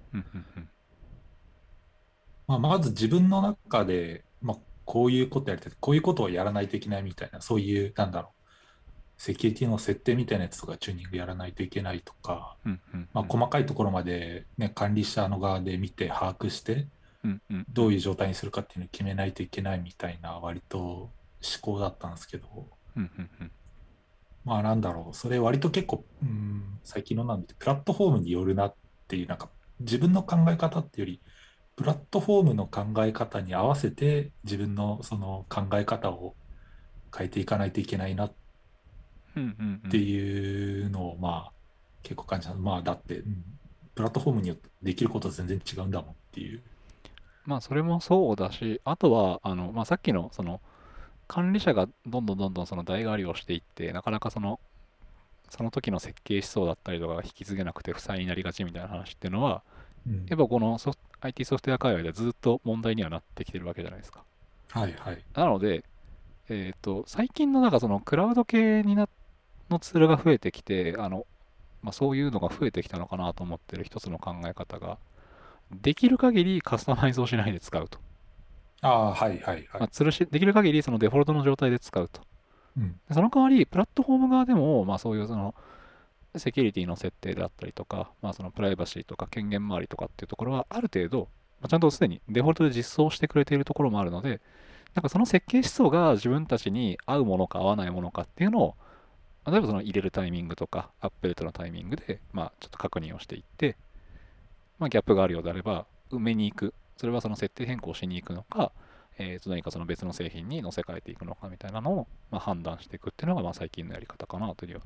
[2.47, 8.43] まあ、まず自分の中で、まあ、こういうことやりたい、こういうことをやらないといけないみたいな、そういう、なんだろう、
[9.19, 12.57] セキュリティの設定みたいなやつとかチューニングやらないといけないとか、
[13.13, 16.87] まあ、細かいところまで、ね、管理者の側で見て把握して、
[17.71, 21.11] どういう状態にするかっていうのを決めないといけないみたいな、割と思
[21.61, 23.51] 考だったんですけど、うんうんうん
[24.45, 28.75] まあなんだろう、それ割と結構、うん、最近のなんで、プラットフォームによるなっ
[29.09, 31.21] ていう、なんか自分の考え方っていうより、
[31.75, 36.37] プラットフォームの考え方に合わせて自分のその考え方を
[37.15, 38.35] 変えていかないといけないなっ
[39.91, 41.53] ていうのを、まあ
[42.05, 42.55] 結構感じた。
[42.55, 43.45] まあだって、うん
[43.97, 46.61] プラットフォームによってできることは全然違うんだもんっていう。
[47.47, 50.61] まあそれもそうだし、あとはあの、まあ、さっきのその
[51.29, 54.61] 管理者がどんどんどんどんその代替わりをしていって、なかなかその
[55.51, 59.63] その時の設計思想だったりとかが引き継げなくて負債になりがちみたいな話っていうのは、
[60.07, 64.23] うんやっぱこのソフ IT ソフトウェア界隈ではずっと問題にはなってきてるわけじゃないですか。
[64.71, 65.25] はいはい。
[65.35, 65.85] なので、
[66.49, 69.09] えっ、と、最近のなんかそのクラウド系にな
[69.71, 71.27] のツールが増えてきて、あの、
[71.83, 74.99] まあ、そういうのが増えてきたのかなと思ってる一つの考え方が、
[75.73, 77.99] できる限りカスタマイズをしないで使うと。
[78.83, 79.81] ああ、はいはいはい。
[79.81, 82.21] まあ、吊るし、できる限りそのデフォルトの状態で使うと。
[82.77, 85.55] うんでその代わり、プラットフォーム側でも、まあそういうその、
[86.37, 91.29] セキュリティの設定であったりとか、まあそのプライバシーとか権限周りとかっていうところは、ある程度、
[91.61, 94.41] まあちゃんとすでにデフォルトで実装してくれているところもあるので、
[94.95, 98.75] なんかその設計思想が自分たちに合うものか合わないものかっていうのを、
[99.47, 103.77] 例えばその入れるタイミングとか、アップデートのタイミングで、まあちょっと確認をしていって、
[104.79, 106.75] まあギャップがあるようであれば、埋めに行く。
[106.97, 108.73] それはその設定変更しに行くのか、
[109.19, 114.81] えーと何かその別の製品に乗せ替えていくのかみたいなのを、まあ、判断していくっていうのがまあ最近のやり方かなという。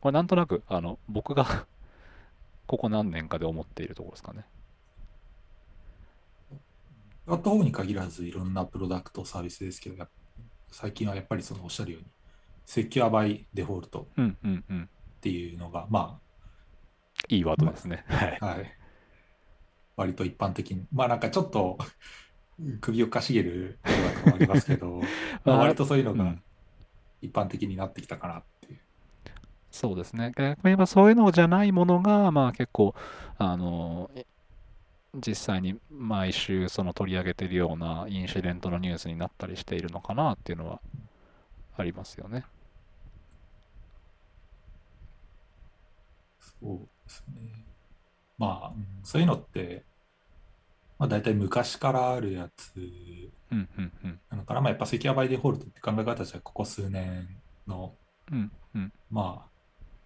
[0.00, 1.66] これなんとなくあの僕が
[2.66, 4.44] ここ何年かで思っているところですかね。
[7.24, 10.06] プラットフォームに限らずいろんなプロダクトサービスですけど、
[10.70, 12.08] 最近はやっぱりそのおっしゃるように、
[12.64, 14.88] セキュアバイデフォルトっうんうんうん。
[15.20, 16.20] ていうのが、ま
[17.28, 18.04] いいワードですね。
[18.06, 18.38] はい。
[18.40, 18.78] あ、はい、
[19.96, 21.78] 割と一般的に、まあなんかちょっと
[22.80, 25.10] 首をかしげるプロダクトもありますけど、
[25.44, 26.42] まあ割とそういうのがうん
[27.22, 28.82] 一般的になってきたかなっていう。
[29.70, 30.32] そうですね。
[30.36, 32.94] 逆に言えばそういうのじゃないものが、まあ結構、
[33.38, 34.24] あの、い
[35.16, 40.80] 実際に毎週その取り上げているようなインシデントのニュースになったりしているのかなっていうのは
[41.76, 42.44] ありますよね。
[46.38, 47.65] そうですね。
[48.38, 49.84] まあ、うんそういうのって、
[50.98, 54.20] まあ大体昔からあるやつうんうんうん。
[54.30, 57.28] なのかな、まあやっぱセキュアバイデフォルトって考え方じゃここ数年
[57.66, 57.94] の
[58.32, 58.92] うんうん。
[59.10, 59.46] ま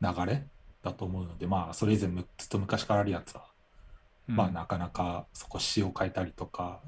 [0.03, 0.47] あ、流れ
[0.83, 3.45] だと思うので、まあ、それ以前むずっと昔からあるやつは、
[4.29, 6.81] うんまあ、なかなかそこ仕様変えたりとか、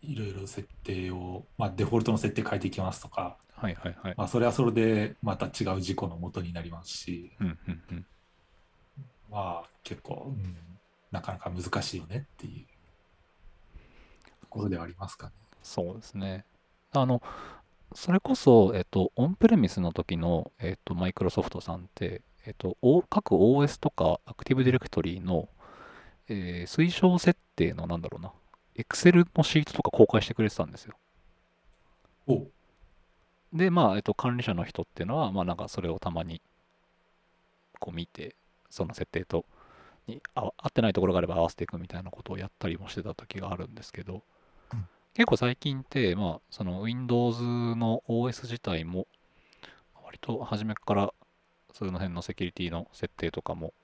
[0.00, 4.14] いろいろ設定を、まあ、デフォルトの設定変えていきますとか、はいはいはい。
[4.16, 8.06] まあ、それはそれでまた違う事故のもとになりますし、うんうんうん。
[9.30, 10.56] まあ、結構、うん、
[11.10, 12.66] なかなか難しいよねっていう
[14.40, 15.32] ところではありますかね。
[15.62, 16.44] そうですね。
[16.92, 17.22] あの、
[17.94, 25.48] それこそ、えっと、オンプレミスの時の、えっと、マイクロソフトさんって、えっと、お各 OS とかアクティブディレクトリの、
[26.28, 28.32] えー推奨設定の、なんだろうな、
[28.76, 30.94] Excel のシートとか公開してくれてたんですよ。
[32.26, 32.34] お
[33.52, 36.40] で、まあ、えっと、管理者の人っていうのは、まあ、なんかそれをたまに、
[37.80, 38.36] こう見て、
[38.70, 39.44] その設定と、
[40.06, 44.22] にあ合ってないところがあれば合わせていくみたいなことをやったりもしてた時があるんですけど、
[44.72, 44.88] うん。
[45.14, 49.06] 結構最近って、まあ、その Windows の OS 自体も、
[50.04, 51.12] 割と初めから、
[51.72, 53.74] その辺のセキュリティの設定とかも、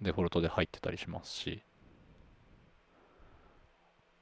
[0.00, 1.62] デフォルトで入ってたりしますし、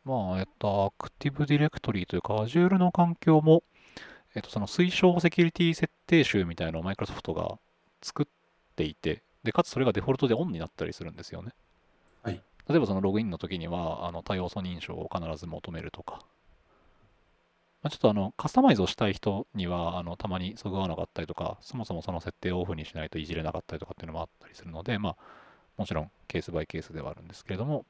[0.05, 3.63] まあ、えっと、アクティブディレクトリというか、Azure の環境も、
[4.35, 7.59] えっと、その推奨セキュリティ設定集みたいなのをマイクロソフトが
[8.01, 8.27] 作っ
[8.75, 11.53] ていて、で、かつそれがデフォルトでオンになったりするんですよね。
[12.23, 16.21] はい例えばそのログインの時には、あの多要素認証を必ず求めるとか。
[17.83, 25.17] まあ、ちょっとあのカスタマイズをしたい人にはあのたまにそぐわなかったりとか、そもそもその設定をオフにしないといじれなかったりとかっていうのもあったりするので、まあ、
[25.79, 27.87] もちろんケースバイケースではあるんですけれども、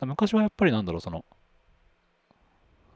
[0.00, 1.24] 昔はやっぱりなんだろう、その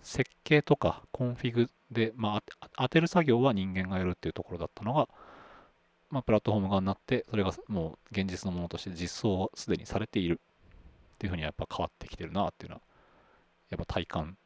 [0.03, 5.09] 設計とかコンフィグで、まあ、当て当てる作業は人間がやるっていうところだったのが、
[6.11, 10.41] まあ、プラットフォーム側になって、それがもう現実のものとして実装はすでにされている
[11.15, 12.83] っていうふうにやっぱ変わってきてるなっていうのは、
[13.71, 14.37] やっぱ体感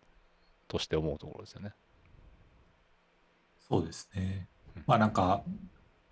[0.69, 1.73] として思うところですよね。
[3.69, 4.85] そうですねうん。
[4.87, 5.45] まあなんか、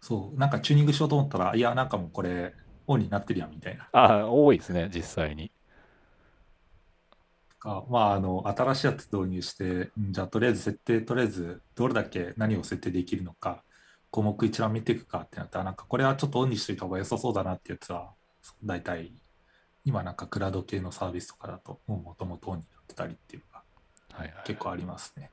[0.01, 2.55] そう、なんかチューニングしようと思ったら、いや、なんかもうこれ、
[2.87, 3.89] オンになってるやんみたいな。
[3.93, 5.51] ああ、多いですね、実際に。
[7.59, 13.65] かまあ、あの、新しいやつ導入して、んじゃあとりあえず設定、とりあえずどれだけ何を設定できるのか、
[14.11, 18.13] 項目一覧見ていくかってなったら、なんかこれはちょっとオンにしといた方が良さそうだなってやつは、
[18.65, 19.13] 大体、
[19.85, 23.63] 今なんかクラウド系のサービスとかだと、もともとオンになってたりっていうのが
[24.19, 24.45] はいはい。
[24.45, 25.31] 結構ありますね。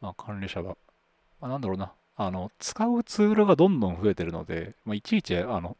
[0.00, 0.76] まあ、管理者が、
[1.40, 5.76] まあ、なんだろうな、あの、使うツールがどんどん増えてるので、まあ、いちいち、あの、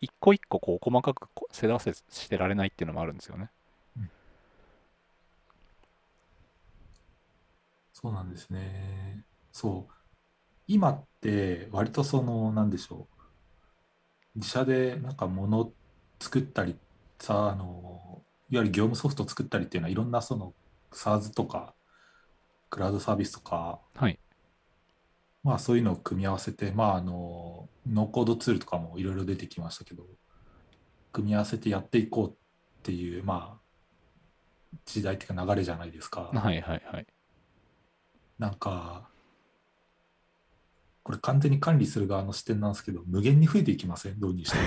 [0.00, 3.50] 一個一個こう細かくこう世話せしてられないっていうのもあるんですよね。
[8.02, 9.24] そうなんですね。
[9.52, 9.92] そう。
[10.66, 13.08] 今って割とその、なんでしょ
[14.34, 14.38] う。
[14.38, 15.72] 自社でなんか物
[16.20, 16.76] 作ったり、
[17.18, 20.54] さ、あの、いわゆる業務ソフト作ったりっていうのはいろんなその
[20.92, 21.74] SaaS とか
[22.70, 24.18] クラウドサービスとか、はい。
[25.42, 30.04] まあそういうのを組み合わせて、まああの、ノーコードツールとかもいろいろ出てきましたけど、
[31.12, 32.34] 組み合わせてやっていこうっ
[32.82, 36.30] ていう、まあ、時代っていうか流れじゃないですか。
[36.32, 37.06] はいはいはい。
[38.40, 39.06] なんか、
[41.02, 44.14] これ完全に管理する側の視点なんですけど、無限に増えていきません？
[44.16, 44.58] 導入して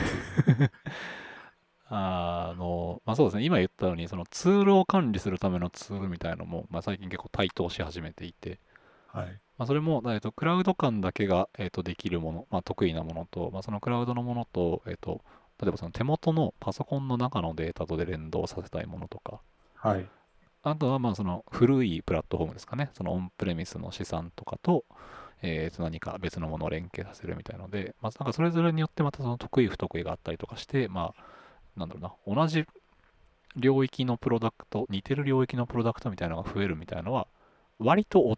[0.62, 0.72] る
[1.90, 8.60] あの、まあ、そうですね、今言ったように、そのツールを管理するためのツールみたいのも、まあ、最近結構台頭し始めていて、
[9.08, 9.40] はい。
[9.58, 15.22] まあ、それも、えっと、クラウド間だけが、えっと、できるもの、まあ、得意なものと、まあ、そのクラウドのものと、えっと、
[15.62, 19.42] 例えばその手元のパソコンの中のデータとで連動させたいものとか、
[19.76, 20.08] はい。
[20.64, 24.86] あとはまあその古いプラットフォームですかね、そのオンプレミスの資産とかと、
[25.42, 32.66] えーと何か別のものを連携させるみたいので、まあ、なんかそれぞれによってまたその得意不得意があったりとかして、まあ、なんだろうな、同じ
[33.56, 37.28] 領域のプロダクト、似てる領域のプロダクトみたいなのが増えるみたいなのは、
[37.80, 38.36] 割と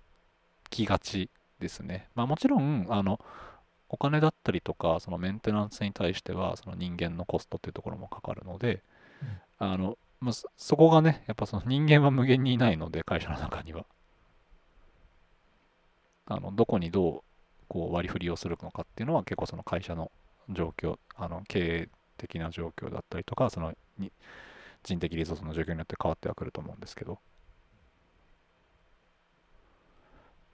[0.69, 2.09] 起きがちですね。
[2.15, 3.19] まあもちろん、あの、
[3.87, 8.83] お金だったりとか、そのメンテナンスに対しては、その人間のコストっていうところもかかるので、
[9.59, 13.85] あの、まあ、そそこがね、やっぱその人間は無限にいないので、会社の中には。
[16.25, 17.21] あの、どこにどう、
[17.67, 20.11] こう割り振りをするのかっていうのは結構その会社の
[20.49, 24.11] 状況、あの、経営的な状況だったりとか、そのに
[24.81, 27.19] 人的リソースの状況によって変わってはくると思うんですけど。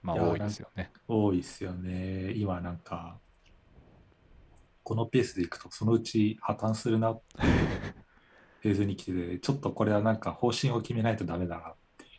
[0.02, 0.92] まあ多いですよね。
[1.08, 2.32] 多いっすよね。
[2.32, 3.18] 今なんか、
[4.84, 7.22] このペースでいくと、そのうち破綻するなって
[8.62, 12.10] フェーズに来てて、ちょっとこれはなんか方針を決めないとダメだなっていう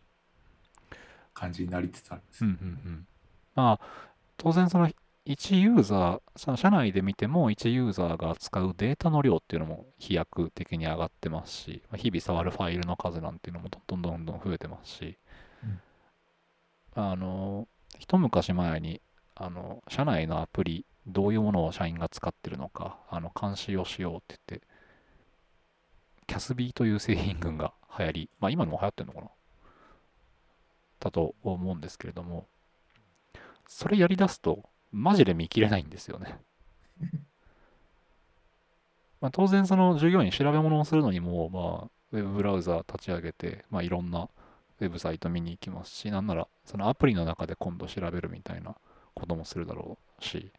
[1.33, 2.43] 感じになりつつあるんです。
[2.43, 3.07] うんうんうん。
[3.55, 4.89] まあ、当然その
[5.25, 15.17] 1ユーザー、その社内で見ても1ユーザーが使うデータの量っていうのも飛躍的に上がってますし、日々触るファイルの数なんていうのもどんどんどんどん増えてますし、
[16.95, 17.67] あの、
[17.99, 19.01] 一昔前に、
[19.35, 24.67] あの、社内のアプリ、どういうものを社員が使ってるのか、あの、監視をしようって言って、
[26.25, 29.27] キャスビーという製品群が流行り、まあ今も流行ってるのかな？
[30.99, 32.47] だと思うんですけれども、
[33.67, 36.39] それやりだすと、マジで見切れないんですよね。
[39.19, 44.29] まあ、当然、その従業員調べ物をするのにも、まあ、ウェブブラウザ立ち上げて、まあ、いろんな
[44.79, 48.75] ウェブサイト見に行きますし、なんなら、そのアプリの中で今度調べるみたいな
[49.13, 50.51] こともするだろうし、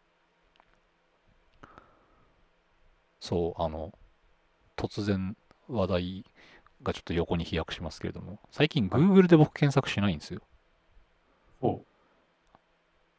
[3.19, 3.93] そう、あの、
[4.75, 5.37] 突然
[5.67, 6.25] 話題
[6.83, 10.41] がちょっと横に飛躍しますけれども、最近 Google で僕検索しないんですよ。
[11.61, 11.81] お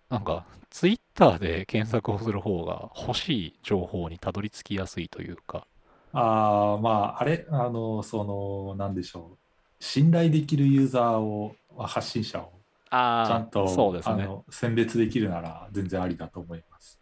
[0.08, 5.66] なんか、ツイッターで検索をする方が欲しい情報にたどり着きやすいというか、
[6.12, 9.38] ああ、まあ、あれ、あの、その、なんでしょう。
[9.80, 12.52] 信頼できるユーザーを、発信者を
[12.90, 14.22] あちゃんと、そうですね。
[14.22, 16.98] あの選別できるなら全然ありだと思います。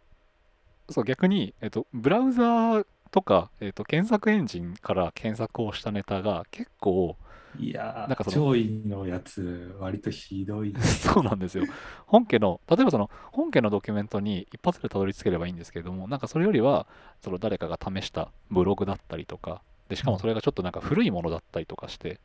[0.89, 7.17] そう、逆に、えっと、ブラウザーとか、えっと、検索エンジンから検索をしたネタが結構、
[7.59, 10.73] いやー、なんかその上位のやつ、割とひどい。
[10.79, 11.65] そうなんですよ。
[12.05, 16.87] 本家の、例えばその、本家のドキュメントに一発でたどり着ければいいんですけれども、なんかそれよりは、
[17.21, 22.19] その誰かが試したブログだったりとか、で、しかもそれがちょっとなんか古いものだったりとかして、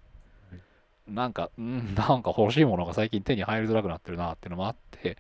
[1.06, 5.16] なんか、うん、なんか欲しいものが最近手に入りづらくなってるなっていうのもあって、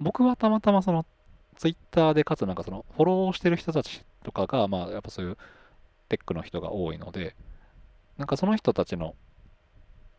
[0.00, 1.06] 僕はたまたまその
[1.56, 5.36] ツイッターでかつなんかそのフォローしてる人たちとかが、まあやっぱそういう
[6.08, 7.36] テックの人が多いので、
[8.18, 9.16] なんかその人たちの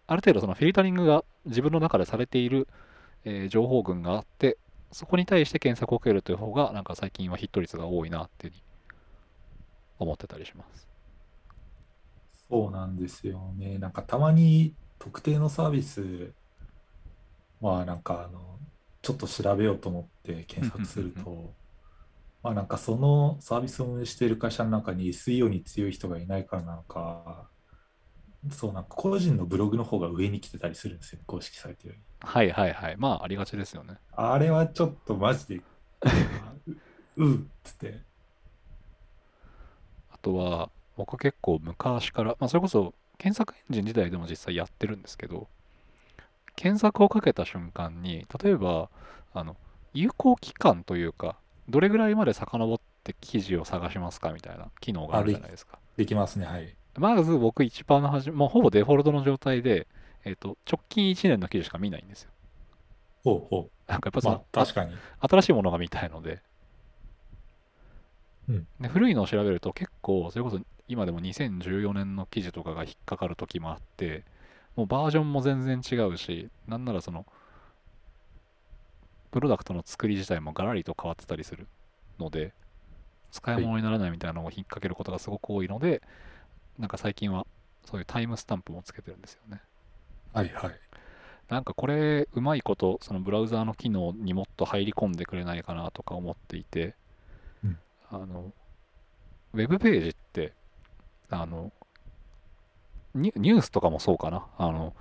[0.08, 2.68] ある程度そのフィルタリングが自分の中でされている、
[3.26, 4.58] えー情報群があって、
[4.92, 8.64] そこに対して検索をかけるという方が、なんか最近はヒット率が多いなっていうふうに
[10.00, 10.88] 思ってたりします。
[12.50, 13.78] そうなんですよね。
[13.80, 16.36] なんかたまに特定のサービス、
[17.60, 18.60] まあなんかあの、
[19.04, 21.54] ちょっと調べようと思って検索するうんと、
[22.42, 27.50] まあなんかそのサービスを運営している会社の中に SEO に強い人がいないからなのか、
[28.50, 32.00] そうなんか個人のブログの方が上に来てたりするんですよね、公式サイトより。
[32.22, 32.98] はいはいはい。
[32.98, 33.98] まあありがちですよね。
[34.14, 35.56] あれはちょっとマジで、
[37.18, 38.00] う、うっつって。
[40.12, 45.50] あとは、僕結構昔から、まあそれこそ検索エンジン自体でも実際やってるんですけど、
[46.56, 48.90] 検索をかけた瞬間に、例えば、
[49.34, 49.58] あの、
[49.94, 51.38] 有効期間というか、
[51.70, 55.80] どれぐらいまで遡って記事を探しますかみたいな機能があるじゃないですか。
[55.98, 56.76] できますね、はい。
[56.98, 59.88] まず僕一番の始め、もうほぼデフォルトの状態で、
[60.26, 62.32] えっ、と、直近1年の記事しか見ないんですよ。
[63.24, 63.92] ほうほう。
[63.92, 64.96] なんかやっぱその、まあ確かに。
[65.20, 66.42] 新しいものが見たいので,、
[68.50, 74.24] うんで古いのを調べると結構それこそ今でも2014年の記事とかが引っかかる時もあって
[74.76, 77.26] もうバージョンも全然違うしなんならその
[79.32, 81.68] プロダクトの作り自体もガラリと変わってたりする
[82.20, 82.54] ので
[83.32, 86.04] 使い物にならないみたいなのを引っ掛けることがすごく多いので、
[86.78, 87.48] なんか最近は
[87.84, 89.60] そういうタイムスタンプもつけてるんですよね
[90.34, 90.80] はいはい。
[91.50, 96.96] なんかこれうまいことそのブラウザーの機能にもっと入り込んでくれないかなとか思っていて、
[97.64, 97.78] うん
[98.10, 98.54] あの
[99.54, 100.54] ウェブページって
[101.30, 101.72] あの
[103.16, 104.94] ニュニュースとかもそうかなあの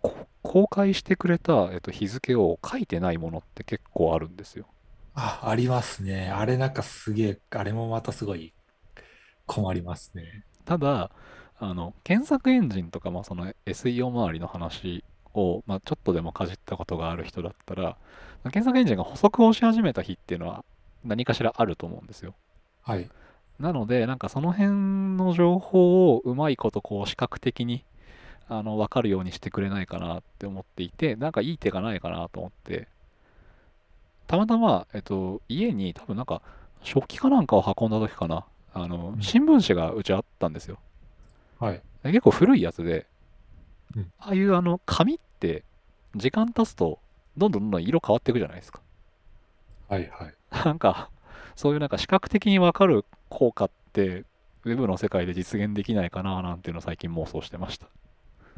[0.00, 4.66] こ公開してくれた、えっと、日付を書いてないものって結構あるんですよ。
[5.14, 6.30] あ、ありますね。
[6.30, 8.52] あれなんかすげえ、あれもまたすごい
[9.46, 10.44] 困りますね。
[10.64, 11.10] ただ
[11.58, 15.04] あの検索エンジンとか、まあ、その SEO 周りの話
[15.34, 17.96] を、まあ、ちょっとでもかじったことがある人だったら
[18.44, 20.64] 検索エンジンが補足をし始めた日っていうのは
[21.04, 22.34] 何かしらあると思うんですよ
[22.82, 23.08] はい。
[23.62, 27.84] なのでなんかその辺の情報をうまいことこう視覚的に
[28.48, 32.88] あの分かるようにしてくれないかなって思っていてなんかいい手がないかなと思って。
[34.26, 36.42] たまたま、えっと、家に多分なんか
[36.82, 38.44] 食器かなんかを運んだ時かな。
[38.74, 39.22] あのうん。
[39.22, 40.78] 新聞紙がうちあったんですよ。
[41.60, 41.80] はい。
[42.02, 43.06] で結構古いやつで、
[43.94, 44.12] うん。
[44.18, 45.62] ああいうあの紙って
[46.16, 46.98] 時間経つと
[47.36, 48.80] どんどんどんどん色変わっていくじゃないですか。
[49.88, 50.34] はいはい。
[50.64, 51.10] なんか
[51.56, 54.24] そういうなんか視覚的に分かる効果って
[54.64, 57.86] ウェブの世界で実現できないかななんていうのを最近妄想してました。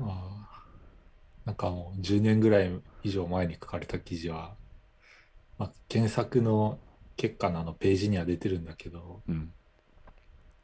[0.01, 0.45] ああ。
[1.45, 2.70] なんかもう10年ぐらい
[3.03, 4.55] 以上前に書かれた記事は、
[5.59, 6.78] まあ、検索の
[7.16, 9.53] 結果のあのページには出てるんだけど、うん。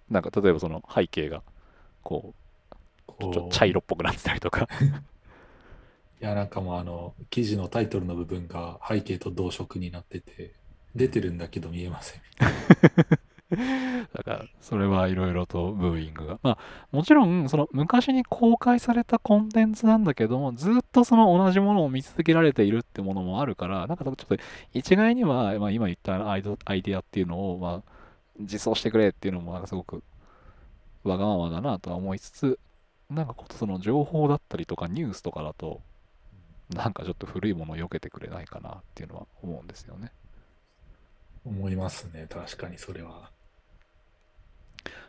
[0.08, 1.42] なんか例えばその背景が
[2.02, 2.80] こう
[3.20, 3.52] ちょこう。
[3.52, 4.68] 茶色っぽくなってたりとか。
[6.20, 10.54] いや、なんかもうあの、記事のタイトルの部分が背景と同色になってて、
[10.94, 12.20] 出てるんだけど見えません。
[13.50, 16.58] だからそれはいろいろとブーイングがまあ
[16.92, 24.26] もちろんその昔に公開されたコンテンツなんだけどもずっとその同じものを見続けられているってものもあるからなんかちょっと
[24.72, 27.92] 一概には、まあ、今言ったアイドアイデアっていうのを、まあ、
[28.38, 30.04] 実装してくれっていうのもなんかすごく
[31.02, 32.58] わがままだなとは思いつつ
[33.08, 35.80] なんかことその情報だったりとかニュースとかだと
[36.70, 40.12] なんかちょっと古いものを避けてくれないかなっていうのは思うんですよね。
[41.44, 42.26] 思いますね。
[42.28, 43.30] 確かにそれは。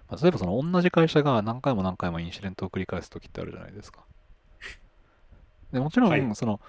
[0.09, 4.05] まあ、例えばその同じ会社が何回も何回もインシデントを繰り返す時ってあるじゃないですか。
[5.71, 6.59] でもちろはいんその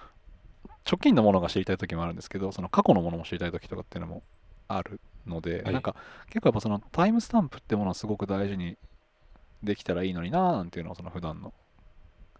[0.89, 4.23] 直近のものが知りたい時もあるんですけどその過去のものも知りたい時とかっていうのも
[4.67, 5.95] あるので、はいなんか
[6.27, 8.77] 結構やっぱそのタイムスタンプってものはすごく大事に
[9.61, 11.53] できたらいいのになーなんていうのをその普段の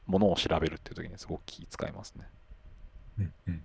[0.06, 2.26] ものを調べるっていう時にすごく気使いますね。
[3.20, 3.64] うんうん。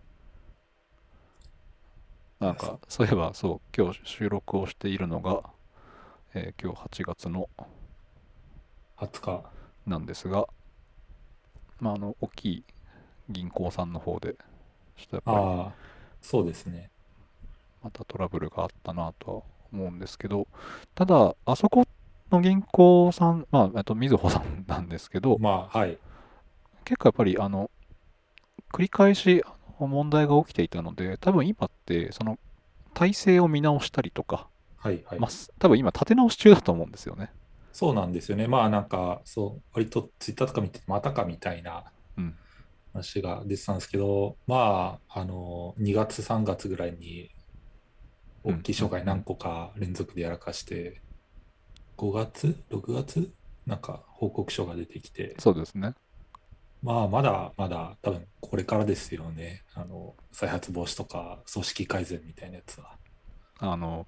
[2.41, 5.43] なんかそういえばそう今日収録をしているのが、
[6.35, 7.49] えー今日8月の
[8.97, 9.51] 20日。
[9.87, 10.47] なんですが、
[11.81, 12.65] まあ、あの大きい
[13.29, 14.35] 銀行さんの方で、
[14.97, 15.75] ちょっとやっぱりああ、
[16.21, 16.91] そうですね。
[17.83, 20.47] またトラブルがあったなとは思うんですけど、
[20.95, 21.85] ただ、あそこ
[22.31, 25.99] の銀行さん、まあ、あとみずほさんなんですけど、まあ、はい。
[26.85, 27.71] 結構やっぱり、あの、
[28.73, 32.39] 繰り返しあの問題が起きていたので、多分今って、その
[32.95, 35.31] 体制を見直したりとか、はいはいまあ。
[35.31, 37.31] す多分今立て直し中だと思うんですよね。
[37.73, 38.49] そうなんですよね。
[38.49, 41.85] まあなんか、そう、割とツイッターとか見てて、またかみたいな
[42.17, 42.35] うん。
[42.93, 47.31] 話が出てたんですけど、まあ、あの、2月、3月ぐらいに、
[48.43, 51.03] 大きい障害何個か連続でやらかして、
[51.97, 53.31] 5月 ?6 月？
[53.67, 55.95] なんか報告書が出てきて、そうですね。
[56.83, 59.65] まあ、まだまだ多分これからですよね。
[59.75, 62.93] あの、再発防止とか組織改善みたいなやつは。
[63.59, 64.07] あの、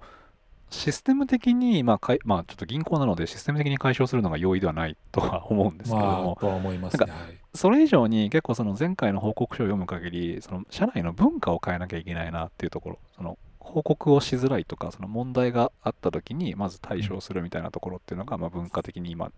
[0.69, 7.07] システム的に、まあ、かいまあ、ちょっと銀行なので、システム的に解消するのが容易ではないとは思うんですけれどまあ、も、とは思いますね。
[7.53, 19.29] それ以上に結構その前回の報告書を読む限り、その社内の文化を変えなきゃいけないなっていうところ、その報告をしづらいとか、その問題があった時にまず対処するみたいなところっていうのが、まあ文化的に今、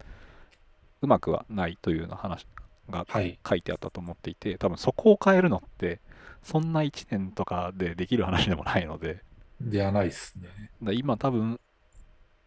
[1.01, 2.45] うまくはないというような話
[2.89, 3.39] がはい。
[3.47, 5.99] 書いてあったと思っていて、多分そこを変えるのって、
[6.41, 9.23] そんな1年とかでできる話でもないので、
[9.61, 10.49] ではないですね。
[10.81, 11.59] だ今多分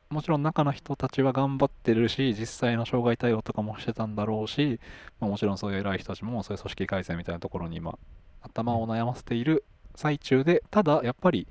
[0.09, 4.79] もちろん中の人たちは頑張ってるし実際の障害対応とかもしてたんだろうし、
[5.19, 7.99] まあ、もちろんそういう偉い人たちもそういう組織改善みたいなところに今
[8.41, 9.65] 頭を悩ませている
[9.97, 11.49] 最中でただやっぱり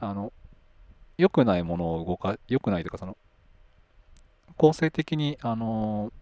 [0.00, 0.32] あの
[1.16, 3.16] 良くないものを動か良くないというかその
[4.56, 6.12] 構成的にあの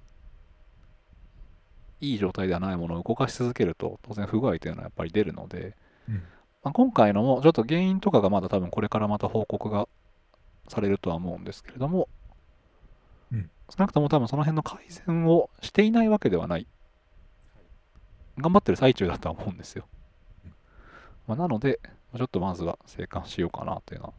[2.03, 5.76] いい状態ではないものを動かし続けると当然不具合というのはやっぱり出るので、
[6.09, 6.14] うん。
[6.64, 9.88] まあ、今回のもちょっと原因とかがまだ多分これからまた報告が
[10.68, 12.09] されるとは思うんですけれども、
[13.32, 13.50] うん。
[13.70, 16.66] 少なくとも多分その辺の改善をしていないわけではない。
[18.38, 19.86] 頑張ってる最中だとは思うんですよ、
[20.44, 20.53] うん。
[21.28, 21.78] まあ、なので
[22.16, 24.12] ちょっとまずは生還しようかなというのは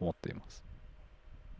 [0.00, 0.64] 思っています。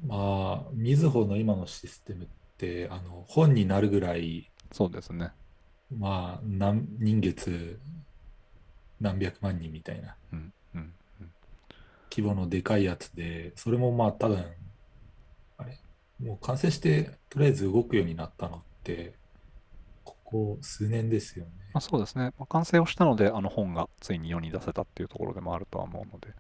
[0.05, 5.33] まあ、みずほの今のシステムって、あの、本になるぐらい、そうですね
[5.97, 7.79] まあ、何人月
[9.01, 10.17] 何百万人みたいな。
[10.33, 10.93] うんうん
[12.13, 14.45] 規模のでかいやつで、それもまあ多分、
[15.59, 15.79] あれ、
[16.21, 19.15] もう完成してとりあえず動くようになったのって、
[20.05, 21.53] ここ数年ですよね。
[21.73, 26.35] まあ、そうですね、まあ、完成をしたのであの本がついに世に出せたっていうところでもあるとは思うので。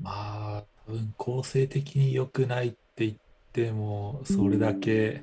[0.00, 3.16] まあ、多分構成的に良くないって言っ
[3.52, 5.22] ても、それだけ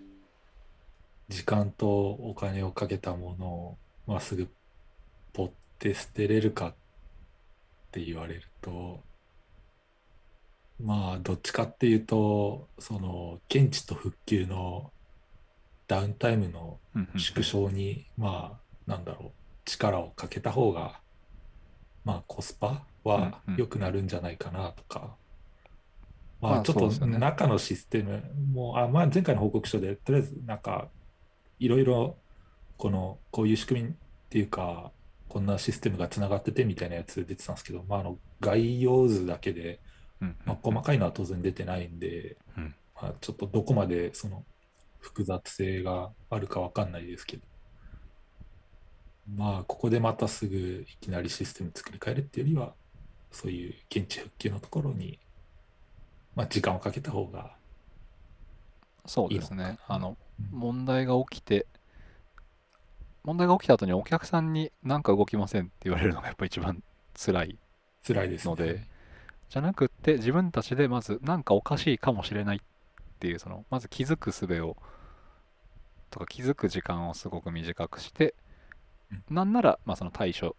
[1.32, 4.48] 時間とお金をかけたものをまっすぐ
[5.34, 6.74] ポって捨てれるかっ
[7.92, 9.02] て言われると、
[10.80, 14.92] まあ、どっちかっていうと、その、現地と復旧の
[15.88, 16.80] ダウンタイムの
[17.18, 19.32] 縮小に、まあ、なんだろう、
[19.66, 21.00] 力をかけた方が、
[22.04, 25.16] まあ、コスパは良くなるんじゃないかなとか、
[26.42, 30.90] まあまあ、ちょっと中のシステムも、あ、まあ、前回の報告書で、とりあえず、なんか、
[31.62, 32.18] いろいろ、
[32.78, 33.94] この、こういう仕組みっ
[34.30, 34.92] ていうか、
[35.30, 39.80] こんなシステムがつながっててみたいなやつ出てたんですけど、まあ、あの、概要図だけで、
[40.44, 42.76] まあ、細かいのは当然出てないんで、うん。
[43.00, 44.44] まあ、ちょっとどこまでその
[45.00, 47.44] 複雑性があるかわかんないですけど、
[49.36, 52.74] まあ、ここでまたすぐいきなりシステム作り変えるっていうよりは、
[53.32, 55.20] そういう現地復旧のところに、
[56.36, 57.56] まあ、時間をかけた方が、
[59.06, 59.54] そうです。
[59.54, 59.78] ね。
[59.88, 60.18] あの、うん
[60.52, 61.68] 問題が起きて、
[63.24, 66.82] 問題が起きた後にお客さんになんか動きませんって言われるのがやっぱ一番
[67.14, 67.60] 辛い
[68.06, 68.52] 辛いですね。
[68.52, 68.88] ので、
[69.50, 72.60] じゃなくって自分たちでまずなんかおかしいかもしれないっ
[73.20, 74.76] ていう、その、まず気づく術を、
[76.10, 78.34] とか気づく時間をすごく短くして、
[79.30, 80.56] なんなら、まあその対処、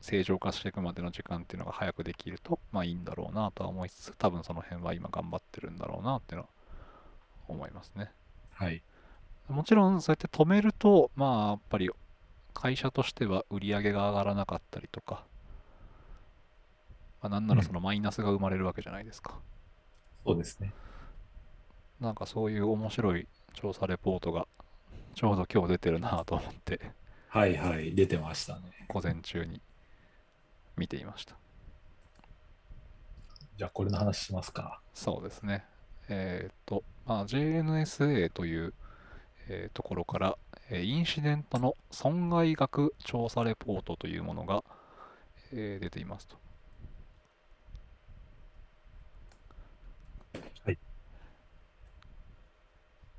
[0.00, 6.48] 正常化していくまでの時間っていうのが早くできると、まあいいんだろうなとは思いつつ、多分その辺は今頑張ってるんだろうなっていうのは
[7.48, 8.10] 思いますね。
[8.52, 8.82] はい。
[9.48, 11.90] もちろんそうやって止めると、まあやっぱり
[12.54, 15.24] 会社としては売り上げが上がらなかったりとか、
[17.20, 19.38] まあ、なんならそのマイナスが生まれるわけじゃないですか。
[20.24, 20.72] そうですね。
[22.00, 24.46] なんかそういう面白い調査レポートが
[25.14, 26.80] ちょうど今日出てるなと思って、
[27.28, 28.62] はいはい、出てましたね。
[28.88, 29.60] 午前中に
[30.76, 31.36] 見ていました。
[33.56, 34.80] じゃあ、これの話しますか。
[34.92, 35.64] そうですね。
[36.08, 38.74] えっ、と、まあ、JNSA という、
[39.48, 40.38] えーところから、
[40.70, 44.64] えーインシデントの損害額調査レポートというものが、
[45.52, 46.38] えー出ていますと。
[50.64, 50.78] はい。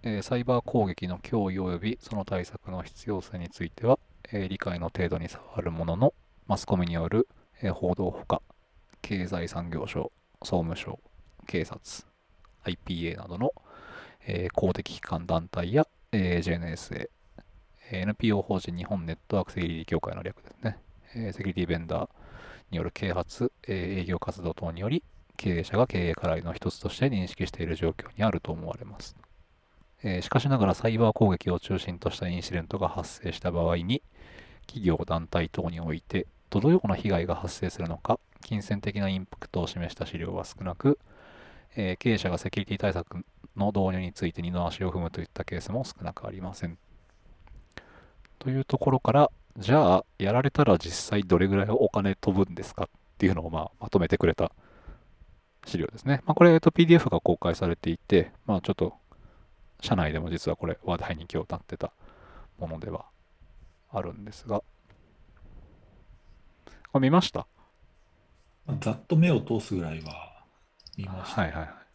[0.03, 3.99] えーサイバー攻撃の脅威及びその対策の必要性については、
[4.31, 6.13] えー理解の程度に差はあるものの、
[6.47, 7.27] マスコミによる、
[7.61, 8.41] えー報道ほか、
[9.01, 10.11] 経済産業省、
[10.43, 10.99] 総務省、
[11.47, 11.81] 警察、
[12.63, 13.53] IPA などの、
[14.27, 15.87] えー公的機関団体や、
[16.17, 17.09] えー JNSA、
[17.91, 20.77] え NPO 法人日本ネットワークセキュリティ協会の略ですね、
[21.13, 22.09] えーセキュリティベンダー
[22.71, 25.03] による啓発、えー営業活動等により、
[25.35, 29.15] 経営者が経営課題の一つとして認識している状況にあると思われます。
[30.03, 34.01] えーしかしながらサイバー攻撃を中心としたインシデントが発生した場合に、
[34.67, 40.97] 企業、団体等において、どのような被害が発生するのか、金銭的なインパクトを示した資料は少なく、
[41.75, 46.77] えー経営者がセキュリティ対策の導入について二の足を踏むといったケースも少なくありません。
[48.39, 54.51] というところから、じゃあ、やられたら実際どれぐらいお金飛ぶんですかっていうのを、まあ、まとめてくれた
[55.65, 56.21] 資料ですね。
[56.25, 58.93] まあ、これ、えっと、PDF が公開されていて、まあ、ちょっと、
[59.81, 61.91] 社内でも実はこれ話題に今日なってた
[62.59, 63.05] ものでは
[63.91, 64.61] あるんですが、
[66.91, 67.45] これ見ました？
[68.79, 70.34] ざっと目を通すぐらいは
[70.97, 71.41] 見ました。
[71.41, 71.85] はいはいはい。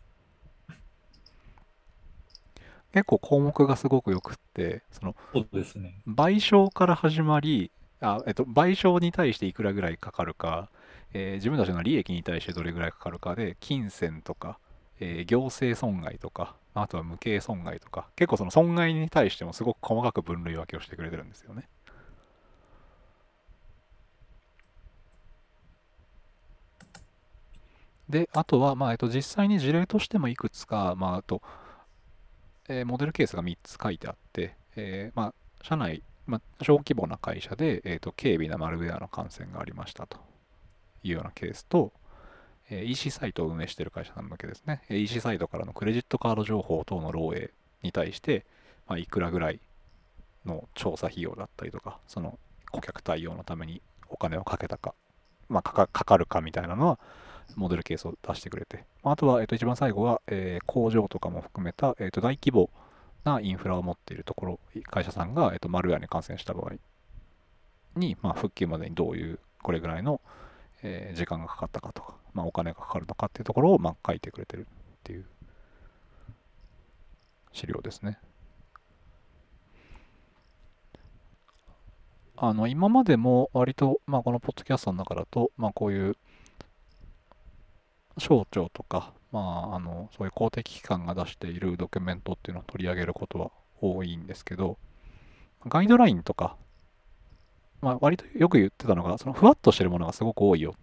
[2.92, 6.04] 結構項目がすごくよくって、そのそうですね。
[6.08, 7.70] 賠償から始まり、
[8.00, 10.70] あえっと、賠償に対していくらぐらいかかるか、
[11.12, 14.58] えー自分たちの利益に対してどれぐらいかかるかで、金銭とか、
[15.00, 21.68] えー行政損害とか、あとは無形損害とか、結構その損害に対してもすごく細かく分類分けをしてくれてるんですよね。
[28.10, 31.42] で、あとは、まあえっと、実際に事例としてもいくつか、まあ、あと、
[32.68, 40.18] えーモデルケースが3つ書いてあって、えーまあ、社内、まあ、小規模な会社で、えーと軽微なマルウェアの感染がありましたと
[41.02, 41.92] いうようなケースと、
[42.70, 47.50] え EC サイトを運営している会社さん向けですね、え EC サイトからのクレジットカード情報等の漏洩
[47.82, 48.46] に対して、
[48.86, 49.60] まあ、いくらぐらい
[50.46, 52.38] の調査費用だったりとか、その
[52.70, 54.94] 顧客対応のためにお金をかけたか、
[55.48, 56.98] まあ、かかるかみたいなのは、
[57.56, 62.70] モデルケースを出してくれて、ああとは、えっと一番最後は、えー工場とかも含めた、えっと大規模
[63.24, 66.74] なインフラを持っているところ、会社さんが、えっとマルウェアに感染した場合
[67.96, 70.20] に、まあ、復旧までにどういう、これぐらいの、
[70.82, 74.64] えー時間がかかったかとか、まあ、お金がかかるのかっていうところを、まあ、書いてくれてるっ
[75.02, 75.24] ていう
[77.52, 78.18] 資料ですね。
[82.42, 86.16] あの今までも割と、まあ、このポッドキャストの中だと、まあ、こういう
[88.18, 93.50] 省庁とか、まあ、あのそういう公的機関が出しているドキュメントっていうのを取り上げることは
[93.80, 94.78] 多いんですけど、
[95.66, 96.56] ガイドラインとか、
[97.80, 100.74] まあ、割とよく言ってたのが、そのふわっとしてるものがすごく多いよ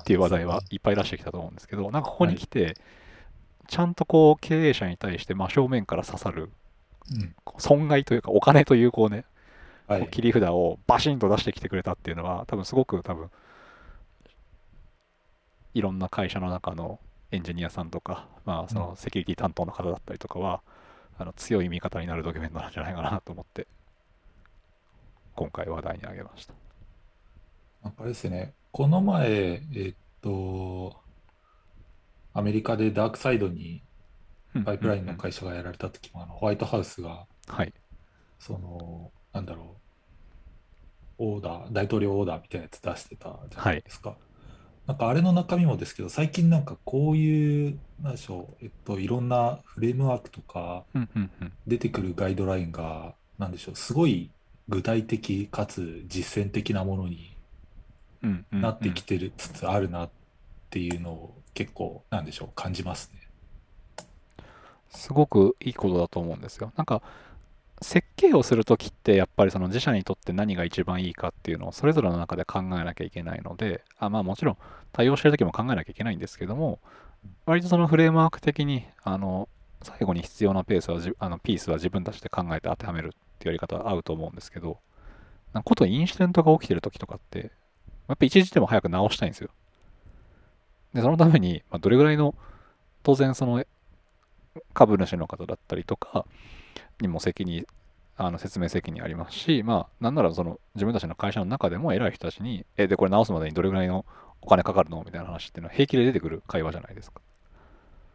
[0.00, 2.76] っていう話題はいっぱい出してきたと思うんですけど、なんかここに来て、
[3.68, 6.50] ちゃんとこう経営者に対して真正面から刺さる
[7.10, 9.24] うん損害というかお金というこうね、
[9.86, 10.08] はい。
[10.10, 13.30] 切り札をバシンと出してきてくれたっていうのは多分すごく多分
[15.74, 16.98] いろんな会社の中の
[17.30, 20.62] エンジニアさんとか、まあ、そのセキュリティ担当の方だったりとかは、
[21.18, 23.66] あの強い味方になるドキュメントなんじゃないかなと思って
[25.34, 26.54] 今回話題に挙げました。
[27.82, 30.96] なんかあれですね、この前、えっと、
[32.34, 33.82] アメリカでダークサイドに
[34.64, 37.72] パイプラインの会社がやられた時も、あのホワイトハウスが、はい。
[38.38, 39.76] その、なんだろ
[41.18, 44.16] う、オーダー、大統領オーダーみたいなやつ出してたじゃないですか。
[44.88, 50.84] なんかあれの中身もですけど、最近なんかこういう、なんでしょう、えっと、いろんなフレームワークとか。
[51.66, 54.30] 出てくるガイドラインが、なんでしょう、すごい
[54.70, 57.36] 具体的かつ実践的なものに
[58.50, 60.10] なってきてるつつあるなっ
[60.70, 63.28] ていうのを結構、なんでしょう、感じますね。
[64.88, 66.72] すごくいいことだと思うんですよ。
[66.76, 67.02] なんか
[67.80, 74.56] 設計をするときってやっぱりその自社にとって何が一番いいかっていうのをそれぞれの中で考えなきゃいけないのであまあもちろん
[74.92, 76.80] 対応してるときも考えなきゃいけないんですけども
[77.46, 79.48] 割とそのフレームワーク的にあの
[79.82, 84.78] 最後に必要なペースはあのピースは自分たちで考えて当てはめるっていうやり方は合うと思うんですけど
[85.52, 87.50] なんことインシデントが起きてるときとかって
[88.08, 89.50] やっぱ一時でも早く直したいんですよ。
[90.94, 92.34] でそのために、まあ、どれぐらいの
[93.02, 93.62] 当然その
[94.72, 96.24] 株主の方だったりとか
[97.00, 97.66] にも責任
[98.16, 104.04] あの説明責任ありますし、まあ、なんならその自分たちの会社の中でも偉い人たちに、え、で、これ直すまでにどれぐらいの
[104.40, 105.02] お金かかるの？
[105.04, 107.20] みたいな話っていうのは平気で出てくる会話じゃないですか。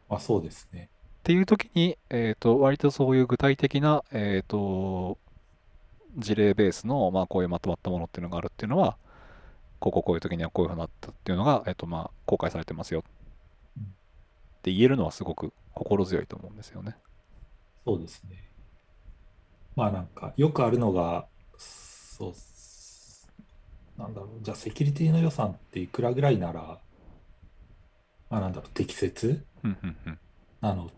[0.09, 0.89] まあそうですね。
[1.19, 5.17] っていう時に、えっ、と、割とそういう具体的な、えっ、と、
[6.17, 8.97] 事例ベースの、まあ、こういうまとまったものっていうのがあるっていうのは、
[9.80, 13.05] こここういう時にはこういうふうになったっていうのが、えっ、と、まあ、公開されてますよ。
[13.78, 13.86] うんっ
[14.63, 16.95] て言えるのはすごく心強いと思うんですよね。
[17.86, 18.49] そうですね。
[19.76, 22.53] まあなんか、よくあるのが、そうっす、
[23.98, 26.80] なんだろう、じゃあセキュリティの予算っていくらぐらいなら、
[28.30, 29.46] まあなんだろう、適切？
[30.62, 30.89] なのっ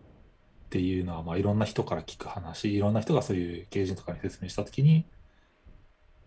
[0.70, 5.06] ていうのは、まあいろんな人から聞く話、いろんな人がそういう経営陣とかに説明したときに、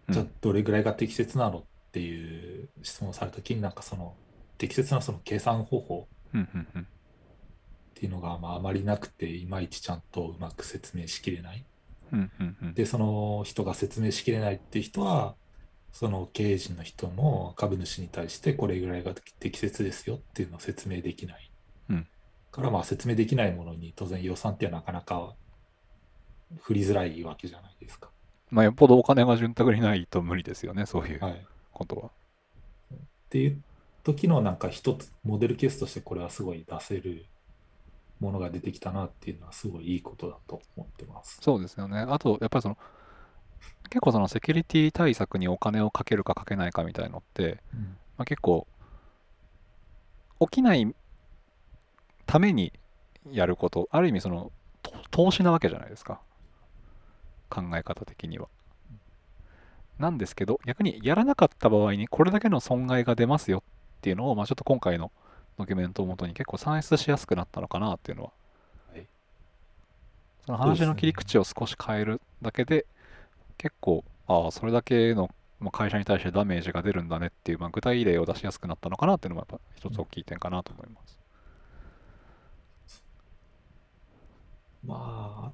[0.08, 4.16] うんじゃあどれぐらいが適切なのっていう質問をされたときに、なんかその
[4.58, 6.08] 適切なその計算方法。
[6.36, 11.66] っっていうのがまああまりなくて、いまいちちゃんとうまく説明しきれない。
[12.74, 15.36] で、その人が説明しきれないっていう人は、
[15.92, 21.52] その経営陣の人も株主に対してこれぐらいが適切ですよっていうのを説明できない。
[21.90, 22.08] うん
[22.52, 25.36] からまあ説明できないものに当然予算っていうのはなかなか
[26.62, 28.10] 振りづらいわけじゃないですか。
[28.50, 31.34] まあ、よっぽどお金が潤沢にないと無理ですよね、そういうはい。
[31.34, 31.36] っ
[31.72, 32.10] ことは。
[33.30, 33.62] ていう
[34.04, 37.26] 時のなんか一つモデルケースとしてこれはすごい出せる
[38.20, 41.38] ものが出てきたなっていうのはすごいいいことだと思ってます。
[41.42, 42.00] そうですよね。
[42.00, 42.78] あと、やっぱりその、
[43.90, 48.68] 結構そのセキュリティ対策にお金をかけるかかけないかみたいのって、うんまあ、結構、
[50.42, 50.94] 起きない
[52.26, 52.74] ために
[53.32, 54.52] やること、ある意味その、
[54.84, 56.20] と投資なわけじゃないですか。
[57.50, 58.48] 考え方的には。
[59.98, 63.64] なんですけど、逆にやらなかった場合にこれだけの損害が出ますよ
[64.00, 65.12] っていうのを、まあ、ちょっと今回の
[65.58, 68.32] ドキュメントをもとに結構算出しやすくなったのかなっていうのは、
[68.94, 69.08] はい
[70.46, 72.86] その話の切り口を少し変えるだけで、
[73.60, 75.30] 結構、ああ、それだけの
[75.60, 81.20] まあ会社に対してダメージが出るんだねっていう、まあ、具体例を出しやすくなったのかなっていうのもやっぱ一つ大きい点かなと思います。
[84.84, 85.54] ま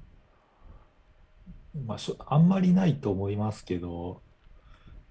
[1.86, 4.22] まあしょ、あんまりないと思いますけど、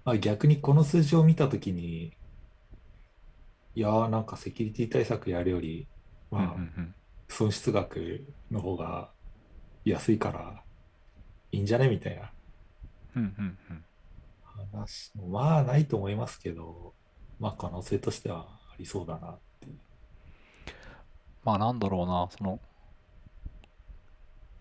[0.04, 2.16] まあ、逆にこの数字を見たときに、
[3.74, 5.88] いやー、なんかセキュリティ対策やるより、
[6.30, 6.94] まあ、うん
[7.28, 9.12] 損失額の方が
[9.84, 10.64] 安いから
[11.52, 12.35] いいんじゃねみたいな
[13.16, 13.84] うんうんうん
[14.72, 16.94] 話も、まあ、ないと思いますけど、
[17.38, 19.76] まあ、可能性としてはありそうだなっていう。
[21.44, 22.60] まあなんだろうな、その、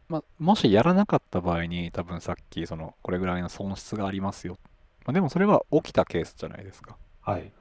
[0.07, 4.57] まあ、もしやらなかった場合に、多分さっき、その、これぐらいの損失がありますよ。
[5.05, 6.97] まあ、でもそれは起きたケースじゃないですか。
[7.21, 7.51] はい。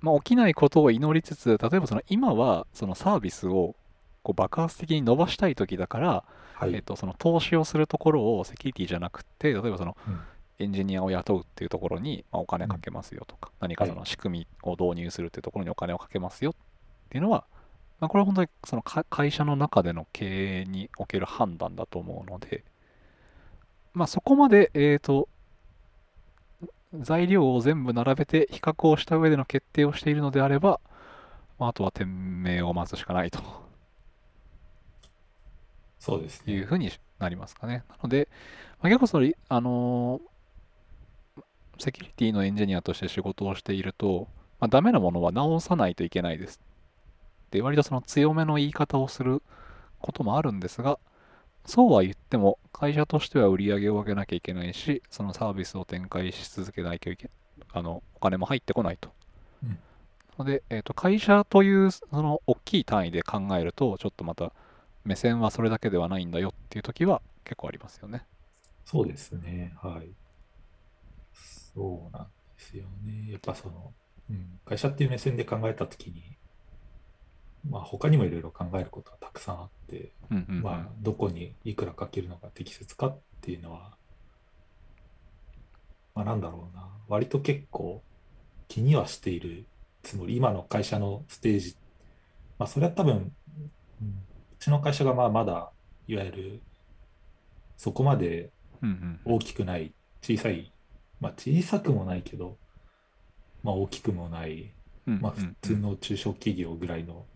[0.00, 3.74] まあ、起きないことを祈りつつ、例えばその今はそのサービスを
[4.22, 6.74] こう爆発的に伸ばしたい時だから、はい。
[6.74, 10.20] えっと、その投資をするところをセキュリティじゃなくて、例えばそのうん。
[10.58, 16.54] エンジニアを雇うっていうところにまあお金かけますよとか、何かその仕組みを導入するっていうところにお金をかけますよっ
[17.10, 17.44] ていうのは、
[18.00, 22.64] まあ、これは本当にそのか会社の中での経営における判断だと思うので、
[23.94, 25.28] まあ、そこまで、えー、と
[26.94, 30.80] 材料を全部並べて比較をした上での決定をしているのであれば、
[31.58, 33.40] まあ、あとは店名を待つしかないと
[36.02, 36.52] そうですね。
[36.52, 36.90] いうふうに
[37.20, 37.84] なりますかね。
[37.88, 38.28] なので、
[38.80, 40.32] まあ、結構その、あのー
[41.78, 44.28] セキュリティのエンジニアとして仕事をしていると、
[44.60, 46.60] まあ、ダメなものは直さないといけないです。
[47.50, 49.42] で、割とその強めの言い方をする
[50.00, 50.98] こともあるんですが、
[51.64, 57.30] そうは言っても、会社としては売り上げを上げなきゃいけないし、そのサービスを展開し続けなきゃいけ
[57.72, 59.10] あの、お金も入ってこないと。
[59.64, 59.78] うん
[60.38, 64.52] なので、えーと、会社というその大きい単位で考えると、ちょっとまた
[65.04, 68.24] 目線はそれだけではないんだよっていう時は結構ありますよね。
[68.84, 69.74] そうですね。
[69.82, 70.10] はい。
[71.74, 73.32] そうなんですよね。
[73.32, 73.92] やっぱその、
[74.30, 76.22] うん、会社っていう目線で考えたときに、
[77.68, 83.96] まあ他にもいろいろ考えることはたくさんあって、うんうんうんまあどこにいくらかけるのが適切かっていうのは、
[86.14, 88.02] まあなんだろうな、割と結構
[88.68, 89.66] 気にはしている
[90.02, 91.76] つもり、今の会社のステージ、
[92.58, 93.34] まあそれは多分、
[94.00, 94.31] うん、う
[94.62, 95.72] ちの会社がまあまだ
[96.06, 96.62] いわゆる
[97.76, 98.52] そこまで
[99.24, 100.72] 大きくない、小さい、
[101.20, 102.58] まあ小さくもないけど、
[103.64, 104.72] まあ大きくもない、
[105.08, 107.26] うんまあ普通の中小企業ぐらいの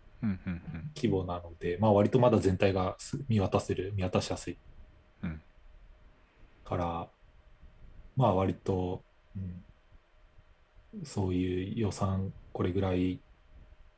[0.95, 4.57] 規模なので、まあ割とまだ全体がす見渡せる、見渡しやすい。
[5.25, 5.43] うん。
[6.65, 7.09] から、
[8.17, 9.03] まあ割と、
[10.95, 13.21] うん、そういう予算これぐらい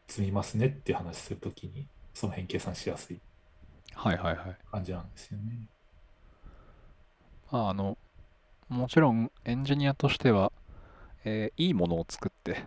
[0.06, 1.86] 積みますねっていう話するときに、
[2.18, 3.20] その辺計算しやすい
[3.94, 4.58] はいはいはい。
[4.70, 5.68] 感じなんですよね。
[7.50, 7.98] まああの、
[8.68, 10.52] もちろんエンジニアとしては、
[11.24, 12.66] えーいいものを作って、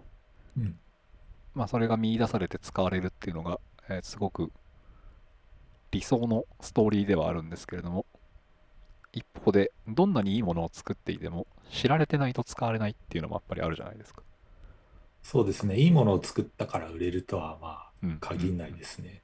[0.56, 0.80] うん、
[1.54, 3.60] まあそれが見出されて使われるっていうのが、
[3.90, 4.52] えーすごく
[5.92, 8.06] 理想のストーリーではあるんですけれども、
[9.14, 14.22] 一方でどんなにいいものを作っていても知られてないと使われないっていうのもやっぱりあるじゃないですか。
[15.24, 15.78] そうですね。
[15.80, 19.24] いいものを作ったから売れるとはまあうん限らないですね。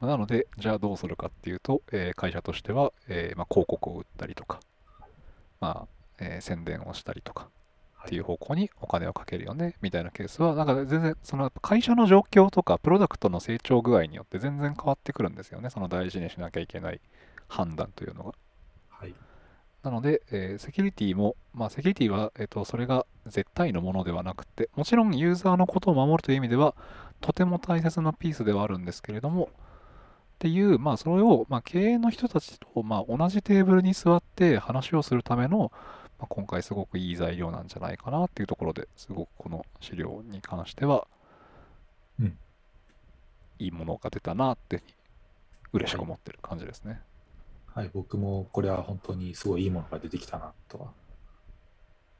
[0.00, 4.60] まあなので、じゃあどうするかっていうと、えー会社としては、えーまあ、広告を売ったりとか、
[5.60, 7.48] まあえー宣伝をしたりとか
[8.04, 17.00] っていう方向にお金をかけるよねみたいなケースは、なんか全然、その会社の状況とか、プロダクトの成長具合によって全然変わってくるんですよね、その大事にしなきゃいけない
[17.48, 18.32] 判断というのが。
[18.90, 19.14] はい。
[19.82, 26.74] なので、えーセキュリティも、まあ、セキュリティは、えーと、それが絶対のものではなくて、もちろんユーザーのことを守るという意味では、
[27.20, 29.48] とても大切なピースではあるんですけれども、
[30.36, 35.72] っていう、まあ、それを、まあ、経営の人たちと、まあ、同じテーブルに座って話をするための、
[36.18, 41.06] まあ、今回すごくいい材料なんじゃないかなっていうところですごくこの資料に関しては、
[42.20, 42.38] うん
[43.58, 44.82] いいものが出たなって
[45.72, 47.00] 嬉しく思ってる感じですね。
[47.74, 50.94] はい、僕もこれは本当にすごいいいものが出てきたなとは思っ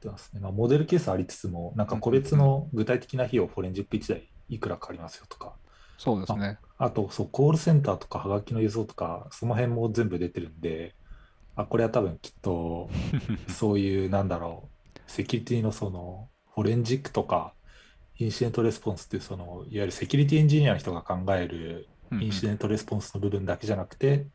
[0.01, 0.39] てますね。
[0.39, 5.53] まあ、モデルケースありつつも、なんか個別の具体的な費用、フォレンジック1台いくらかかりますよとか、
[5.97, 6.57] そうですね。
[6.77, 10.95] あと、そう、コールセンターとか、はがきの郵送とか、その辺も全部出てるんで、
[11.55, 12.89] あ、これは多分きっと、
[13.49, 17.53] そういう、なんだろう、セキュリティのその、フォレンジックとか、
[18.19, 24.27] インシデントレスポンスっていう、その、いわゆるセキュリティエンジニアの人が考えるインシデントレスポンスの部分だけじゃなくて、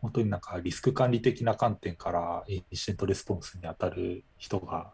[0.00, 4.92] 本当になんかリスク管理的な観点からインシデントレスポンスに当たる人が、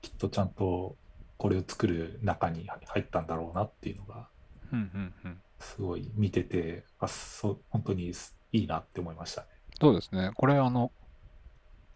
[0.00, 0.96] きっとちゃんと
[1.38, 4.28] これを作る中に入ったんだろうなっていうのが、
[4.72, 8.12] うんうんうんすごい見てて、あそう本当に
[8.52, 9.48] いいなって思いましたね。
[9.80, 10.30] そうですね。
[10.34, 10.92] これ、あの、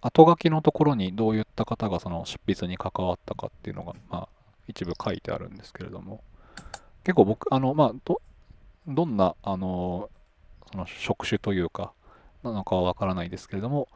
[0.01, 4.28] 後書きのところにどういった方がその執筆に関わったかっていうのが、まあ、
[4.68, 6.22] 一部書いてあるんですけれども、
[7.05, 8.20] 結構僕、あの、まあ、ど、
[8.88, 10.10] どんな、あの、
[10.72, 11.93] その職種というか、
[12.44, 13.88] なのかはわからないですけれども、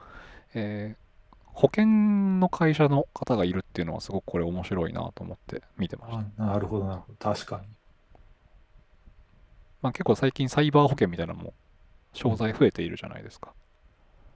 [0.54, 1.10] えー
[1.54, 1.86] 保険
[2.40, 6.18] の会社の方がいるっていうのはすごくこれ面白いなと思って見てました。
[6.18, 7.18] あなるほど、なるほど。
[7.18, 7.68] 確かに。
[9.82, 11.54] まあ、結構最近サイバー保険みたいなのも
[12.12, 13.52] 商材増えているじゃないですか。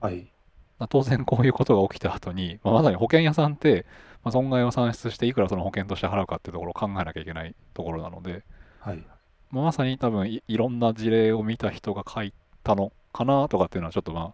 [0.01, 0.31] はい。
[0.79, 3.85] まあ当然こういうことが起きた後に、まあ、まさに保険屋さんって、
[4.23, 8.43] まあ、損害を算出していくらその保険として払うかっていうところを考えなきゃいけないところなので、
[8.79, 9.03] はい。
[9.51, 14.33] まあ、まさに多分いいろんな事例を見た人が書いたのかなとかっていうのはちょっとまあ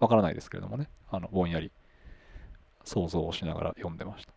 [0.00, 1.70] わからないですけれどもねあのぼんやり
[2.84, 4.32] 想像をしながら読んでました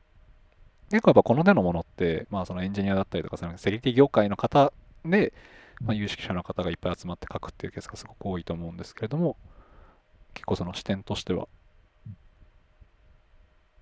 [0.92, 4.72] 結構やっぱこの手のものって、まあ、そのエンジニアだったりとかそのセキュリティ業界の方
[5.04, 5.34] で、
[5.82, 9.38] まあ、有識者の方がいっぱい集まって書くっていうケースがすごく多いと思うんですけれども
[10.34, 11.48] 結構その視点としては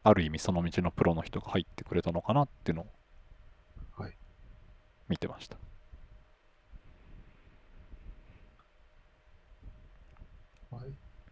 [0.04, 2.88] ある意味その道のプロの人が入ってくれたのかなっていうのを
[3.98, 4.18] はい
[5.08, 5.58] 見てました。
[10.72, 10.92] はい、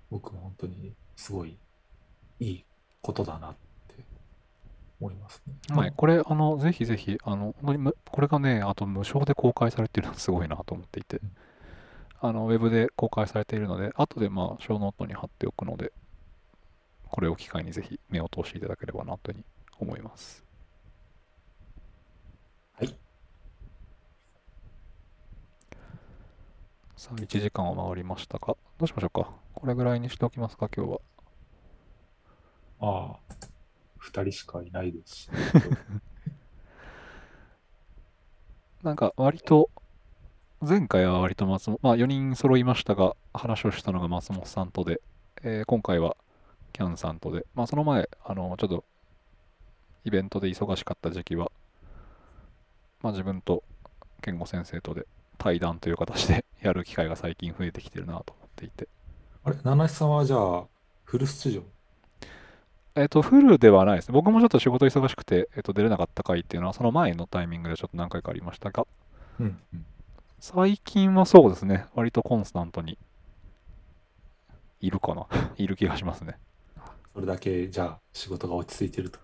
[0.10, 1.58] 僕も本当にすごい
[2.40, 2.66] いい
[3.02, 3.71] ことだなって
[5.02, 5.76] 思いますね。
[5.76, 7.56] はい、これ、あの、ぜひぜひ、あの、
[8.12, 11.32] これがね、あと無償で公開されているのはすごいなと思っていてうん、
[12.22, 15.92] あの、ウェブで公開されているので、後で、まあ、ショーノートに貼っておくので、
[17.10, 19.46] これを機会にぜひ目を通していただければなというふうに
[19.80, 20.46] 思います。
[22.74, 22.96] はい。
[26.96, 29.30] さあ、1時間を回りましたが、どうしましょうか？
[29.56, 31.00] これぐらいにしておきますか、今日は。
[32.80, 33.51] ああ、
[34.02, 35.32] 二人しかいないですし、
[38.84, 39.70] なんか、割と、
[40.62, 45.02] 前回は割と松本、まあ4人揃いましたが、話をしたのが松本さんとで、
[45.44, 46.18] えー今回は
[46.74, 48.86] キャンさんとで、まあその前、あの、ちょっと、
[50.04, 51.52] イベントで忙しかった時期は、
[53.02, 53.64] まあ自分と
[54.22, 55.08] 健吾先生とで
[55.38, 58.88] 対談という形でやる機会が最近増えてきてるなと思っていて。
[59.44, 60.68] あれ、七七さんはじゃあ、
[61.04, 61.64] フル出場？
[62.96, 64.12] えっ、と、フルではないです。
[64.12, 68.86] 僕もちょっと仕事忙しくて、えっ、と、出れなかった回っていうのは、その前のタイミングでちょっと何回かありましたが、
[69.40, 69.86] うん、うん。
[70.40, 72.98] 最近はそうですね、割とコンスタントに
[74.82, 76.38] いるかな いる気がしますね。
[77.14, 79.20] それだけ、じゃあ、仕事が落ち着いてると。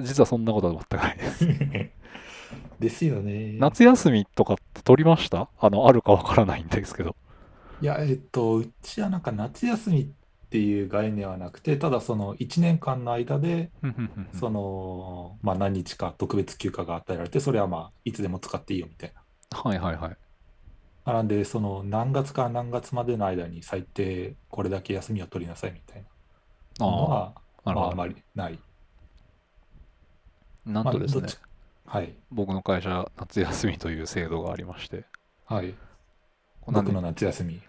[0.00, 1.48] 実はそんなことは全くないです。
[2.78, 3.56] ですよね。
[3.58, 5.48] 夏休みとかって取りました？
[5.58, 7.16] あの、あるかわからないんですけど。
[7.80, 10.06] いや、えっと、うちはなんか夏休みっ
[10.54, 13.72] ていう概念はなくて、ただその1年間の間で、
[14.38, 19.58] その、まあ何日か特別休暇が与えられて、それはまあいつでも使っていいよみたいな。
[19.58, 20.16] はいはいはい。
[21.06, 26.04] なんで、その何月から何月までの間に最低これだけ休みを取りなさいみたい
[26.78, 27.72] なのあは、あ。
[27.72, 28.58] まああまりない。
[30.64, 31.28] なんとですねま
[31.92, 32.14] あはい。
[32.30, 35.04] 僕の会社、夏休みという制度がありまして、
[35.46, 35.74] はい。
[36.64, 37.60] 僕の夏休み。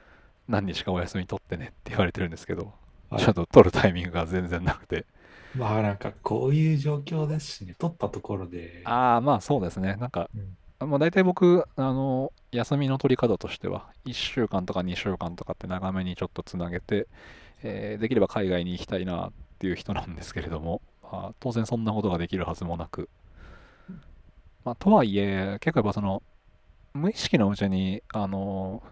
[0.47, 2.73] 何日かお休み取ってねって言われてるんですけど、
[3.09, 3.23] はい。
[3.23, 5.05] ちょっと取るタイミングが全然なくて。
[5.53, 9.95] まあなんかこういう状況ですしね、取ったところで、ああ、まあそうですね。
[9.95, 10.57] なんか、うん。
[10.79, 17.07] まあ、大体僕、あの、休みの取り方としては、1週間とか2週間とかって長めにちょっとつなげて、
[17.63, 23.09] えーできれば海外に行きたいなっていう人なんですけれども、まあ、当然そんなことができるはずもなく、
[24.63, 26.23] まあ、とはいえ、結構やっぱその、
[26.93, 28.83] 無意識のうちに、あの、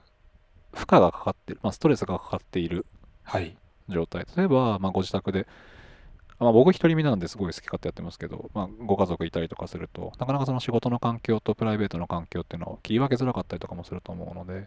[0.73, 2.85] 負荷がかかってる、まあ、ストレスがかかっている
[3.23, 3.57] はい。
[3.89, 4.25] 状態。
[4.35, 5.47] 例えば、まあ、ご自宅で、
[6.39, 14.61] まあ、僕一人身なんですごい好き勝手やってますけど、まあ、ご家族いたりとかすると、なかなかその仕事の環境とプライベートの環境っていうのを切り分けづらかったりとかもすると思うので、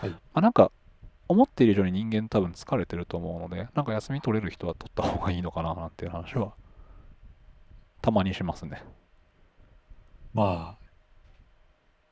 [0.00, 0.72] はいまあ、なんか、
[1.28, 6.54] 思っている以上に人間多分疲れてると思うので、なんか休み取れる人は取った方がいいのかななんていう話は、
[8.02, 8.82] たまにしますね。
[10.34, 10.42] ま
[10.78, 10.92] あ、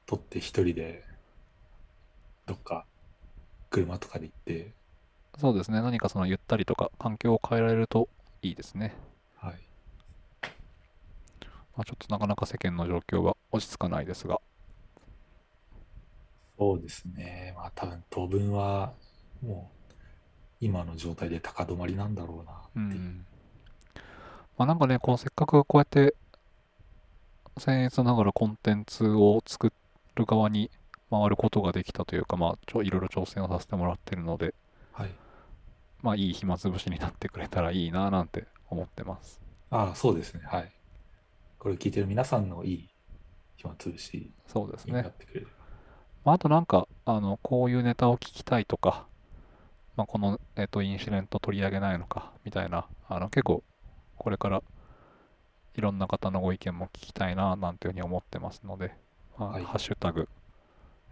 [0.06, 1.04] 取って一人で、
[2.46, 2.86] どっか、
[3.70, 4.72] 車とかで行って、
[5.38, 5.80] そうですね。
[5.80, 8.08] 何かそのゆったりとか環境を変えられると
[8.42, 8.94] いいですね。
[9.36, 9.54] はい。
[11.76, 14.40] まあ、ちょっとなかなか世間の状況は落ち着かないですが、
[16.58, 17.54] そうですね。
[17.56, 18.92] まあ多分当分は、
[19.42, 19.94] もう、
[20.60, 23.00] 今の状態で高止まりなんだろうなっていう。
[23.00, 23.26] うん。
[24.58, 26.14] まあなんかね、こうせっかくこうやって、
[27.56, 29.72] 僭越ながらコンテンツを作
[30.16, 30.70] る側に
[31.10, 34.54] 回ることができたというか、まあちょいろいろ挑戦をさせてもらってるので、
[34.92, 35.20] はい。
[36.02, 39.40] まあいい暇つぶしになってくれたらいいななんて思ってます。
[39.70, 40.42] ああ、そうですね。
[40.44, 40.72] はい。
[41.58, 42.90] これを聞いてる皆さんのいい
[43.56, 45.12] 暇つぶしそうですになねっ。
[45.18, 45.52] てくれれば。
[46.24, 49.06] まあ、あとなんか、あの、こういうネタを聞きたいとか、
[49.96, 53.64] まあ、この、えっと、インシデント取り上げないのか、みたいな、あの、結構、
[54.18, 54.62] これから、
[55.74, 58.94] いろんな方のご意見も聞きたいな、なんていうふうに思ってますので、
[59.36, 60.28] まあ、はいハッシュタグ、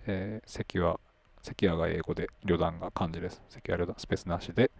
[0.08, 0.98] えー、セキュア、
[1.42, 3.42] セキュアが英語で、旅団が漢字です。
[3.50, 4.70] セキュア旅団、スペースなしで、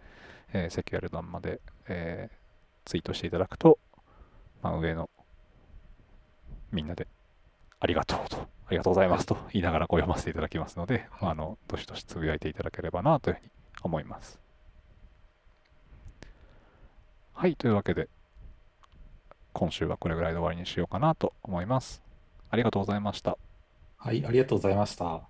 [0.53, 2.39] えーセキュア旅団まで、えー
[2.85, 3.77] ツイートしていただくと、
[4.63, 5.11] まあ、上の、
[6.71, 7.07] みんなで、
[7.79, 13.51] ありがとうと、ありがとうございますと言いながらこう読ませていただきますので、はいあの、どしどしつぶやいていただければなというふうに
[13.83, 14.39] 思います。
[17.33, 18.09] はい、というわけで、
[19.53, 22.01] 今週はこれぐらいで終わりにしようかなと思います。
[22.49, 23.37] ありがとうございました。
[23.99, 25.28] はい、ありがとうございました。